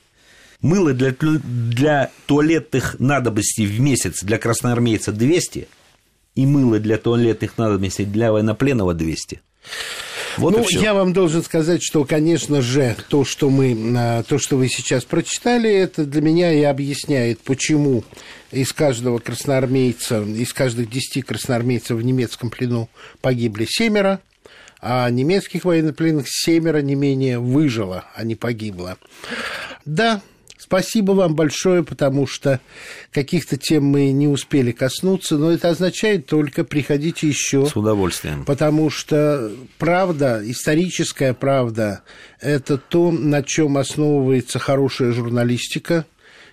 мыло 0.63 0.93
для, 0.93 1.13
для 1.19 2.09
туалетных 2.25 2.99
надобностей 2.99 3.67
в 3.67 3.79
месяц 3.79 4.23
для 4.23 4.39
красноармейца 4.39 5.11
200 5.11 5.67
и 6.35 6.45
мыло 6.47 6.79
для 6.79 6.97
туалетных 6.97 7.59
надобностей 7.59 8.05
для 8.05 8.31
военнопленного 8.31 8.95
200. 8.95 9.41
Вот 10.37 10.53
ну, 10.55 10.65
я 10.81 10.95
вам 10.95 11.13
должен 11.13 11.43
сказать, 11.43 11.83
что, 11.83 12.05
конечно 12.05 12.63
же, 12.63 12.95
то, 13.07 13.23
что 13.23 13.51
мы, 13.51 13.77
а, 13.95 14.23
то, 14.23 14.39
что 14.39 14.57
вы 14.57 14.67
сейчас 14.67 15.03
прочитали, 15.03 15.69
это 15.69 16.05
для 16.05 16.21
меня 16.21 16.51
и 16.51 16.63
объясняет, 16.63 17.39
почему 17.41 18.03
из 18.51 18.73
каждого 18.73 19.19
красноармейца, 19.19 20.23
из 20.23 20.51
каждых 20.53 20.89
десяти 20.89 21.21
красноармейцев 21.21 21.97
в 21.97 22.01
немецком 22.01 22.49
плену 22.49 22.89
погибли 23.21 23.67
семеро, 23.69 24.21
а 24.81 25.07
немецких 25.09 25.65
военнопленных 25.65 26.25
семеро 26.27 26.81
не 26.81 26.95
менее 26.95 27.37
выжило, 27.37 28.05
а 28.15 28.23
не 28.23 28.35
погибло. 28.35 28.97
Да, 29.85 30.21
Спасибо 30.73 31.11
вам 31.11 31.35
большое, 31.35 31.83
потому 31.83 32.25
что 32.25 32.59
каких-то 33.11 33.57
тем 33.57 33.83
мы 33.85 34.11
не 34.11 34.27
успели 34.27 34.71
коснуться, 34.71 35.37
но 35.37 35.51
это 35.51 35.69
означает 35.69 36.25
только 36.25 36.63
приходите 36.63 37.27
еще. 37.27 37.67
С 37.67 37.75
удовольствием. 37.75 38.43
Потому 38.43 38.89
что 38.89 39.51
правда, 39.77 40.41
историческая 40.43 41.35
правда, 41.35 42.01
это 42.39 42.79
то, 42.79 43.11
на 43.11 43.43
чем 43.43 43.77
основывается 43.77 44.57
хорошая 44.57 45.11
журналистика 45.11 46.07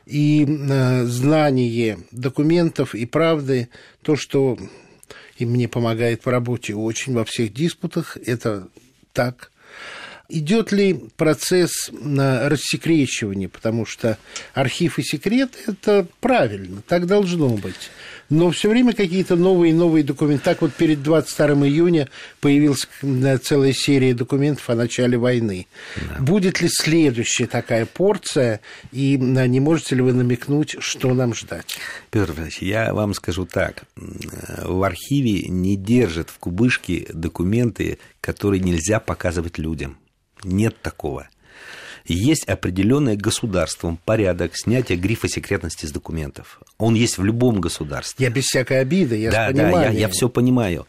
и 0.05 0.45
э, 0.47 1.05
знание 1.05 2.01
документов 2.11 2.95
и 2.95 3.07
правды, 3.07 3.71
то, 4.03 4.17
что 4.17 4.59
и 5.39 5.47
мне 5.47 5.67
помогает 5.67 6.27
в 6.27 6.29
работе 6.29 6.75
очень 6.75 7.15
во 7.15 7.25
всех 7.25 7.55
диспутах, 7.55 8.19
это 8.19 8.69
так. 9.15 9.51
Идет 10.31 10.73
ли 10.73 10.95
процесс 11.17 11.91
рассекречивания, 11.93 13.49
потому 13.49 13.85
что 13.85 14.19
архив 14.55 14.99
и 14.99 15.03
секрет– 15.03 15.51
это 15.67 16.07
правильно, 16.21 16.83
так 16.87 17.07
должно 17.07 17.49
быть. 17.49 17.91
Но 18.29 18.53
все 18.53 18.69
время 18.69 18.93
какие-то 18.93 19.35
новые 19.35 19.73
и 19.73 19.75
новые 19.75 20.05
документы. 20.05 20.45
Так 20.45 20.63
вот 20.63 20.73
перед 20.73 21.03
22 21.03 21.67
июня 21.67 22.09
появилась 22.41 22.87
целая 23.43 23.73
серия 23.73 24.15
документов 24.15 24.71
о 24.71 24.77
начале 24.77 25.19
войны. 25.19 25.67
Да. 25.97 26.23
Будет 26.23 26.61
ли 26.61 26.69
следующая 26.71 27.49
такая 27.49 27.87
порция, 27.87 28.61
и 28.93 29.17
не 29.17 29.59
можете 29.59 29.97
ли 29.97 30.03
вы 30.03 30.13
намекнуть, 30.13 30.77
что 30.79 31.13
нам 31.13 31.35
ждать? 31.35 31.77
Петр 32.13 32.31
Иванович, 32.31 32.59
я 32.63 32.95
вам 32.95 33.15
скажу 33.15 33.47
так. 33.47 33.83
В 33.97 34.85
архиве 34.85 35.49
не 35.49 35.77
держат 35.77 36.31
в 36.31 36.39
кубышке 36.39 37.09
документы, 37.13 37.99
которые 38.21 38.61
нельзя 38.61 39.01
показывать 39.01 39.59
людям. 39.59 39.99
Нет 40.45 40.81
такого. 40.83 41.29
Есть 42.07 42.45
определенный 42.49 43.17
государством 43.17 43.99
порядок 44.05 44.57
снятия 44.57 44.97
грифа 44.97 45.29
секретности 45.29 45.87
с 45.87 45.93
документов. 45.93 46.61
Он 46.79 46.95
есть 46.95 47.19
в 47.19 47.25
любом 47.25 47.61
государстве. 47.61 48.27
Я 48.27 48.33
без 48.33 48.45
всякой 48.45 48.81
обиды, 48.81 49.17
я 49.17 49.31
да, 49.31 49.49
понимаю. 49.49 49.73
Да, 49.73 49.83
я, 49.91 50.01
я 50.01 50.09
все 50.09 50.29
понимаю. 50.29 50.87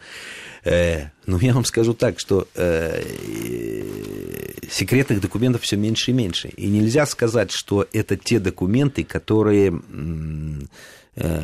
Э, 0.64 1.08
но 1.26 1.38
я 1.40 1.54
вам 1.54 1.66
скажу 1.66 1.94
так, 1.94 2.20
что 2.20 2.48
э, 2.56 3.04
секретных 4.70 5.22
документов 5.22 5.62
все 5.64 5.76
меньше 5.76 6.12
и 6.12 6.14
меньше. 6.14 6.50
И 6.50 6.68
нельзя 6.68 7.06
сказать, 7.06 7.52
что 7.52 7.88
это 7.94 8.16
те 8.16 8.40
документы, 8.40 9.04
которые 9.04 9.80
э, 11.16 11.42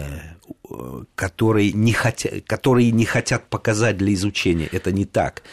которые 1.15 1.71
не, 1.71 1.93
хотят, 1.93 2.45
которые 2.45 2.91
не 2.91 3.05
хотят 3.05 3.49
показать 3.49 3.97
для 3.97 4.13
изучения. 4.13 4.69
Это 4.71 4.91
не 4.91 5.05
так. 5.05 5.43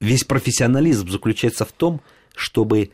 Весь 0.00 0.24
профессионализм 0.24 1.08
заключается 1.08 1.64
в 1.64 1.72
том, 1.72 2.00
чтобы 2.34 2.90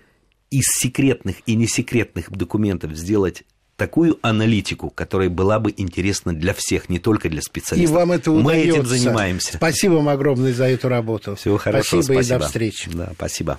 из 0.51 0.65
секретных 0.67 1.37
и 1.47 1.55
несекретных 1.55 2.31
документов 2.31 2.95
сделать 2.97 3.45
такую 3.77 4.19
аналитику, 4.23 4.91
которая 4.91 5.29
была 5.29 5.59
бы 5.59 5.75
интересна 5.77 6.33
для 6.33 6.55
всех, 6.55 6.89
не 6.89 6.99
только 6.99 7.29
для 7.29 7.43
специалистов. 7.43 7.91
И 7.91 7.93
вам 7.93 8.13
это 8.13 8.31
удается. 8.31 8.71
Мы 8.71 8.79
этим 8.79 8.87
занимаемся. 8.87 9.57
Спасибо 9.57 9.95
вам 9.95 10.09
огромное 10.09 10.53
за 10.53 10.65
эту 10.65 10.89
работу. 10.89 11.35
Всего 11.37 11.59
хорошего. 11.59 12.03
Спасибо, 12.03 12.23
спасибо. 12.23 12.37
и 12.37 12.39
до 12.39 12.47
встречи. 12.47 12.91
Да, 12.93 13.13
спасибо. 13.15 13.53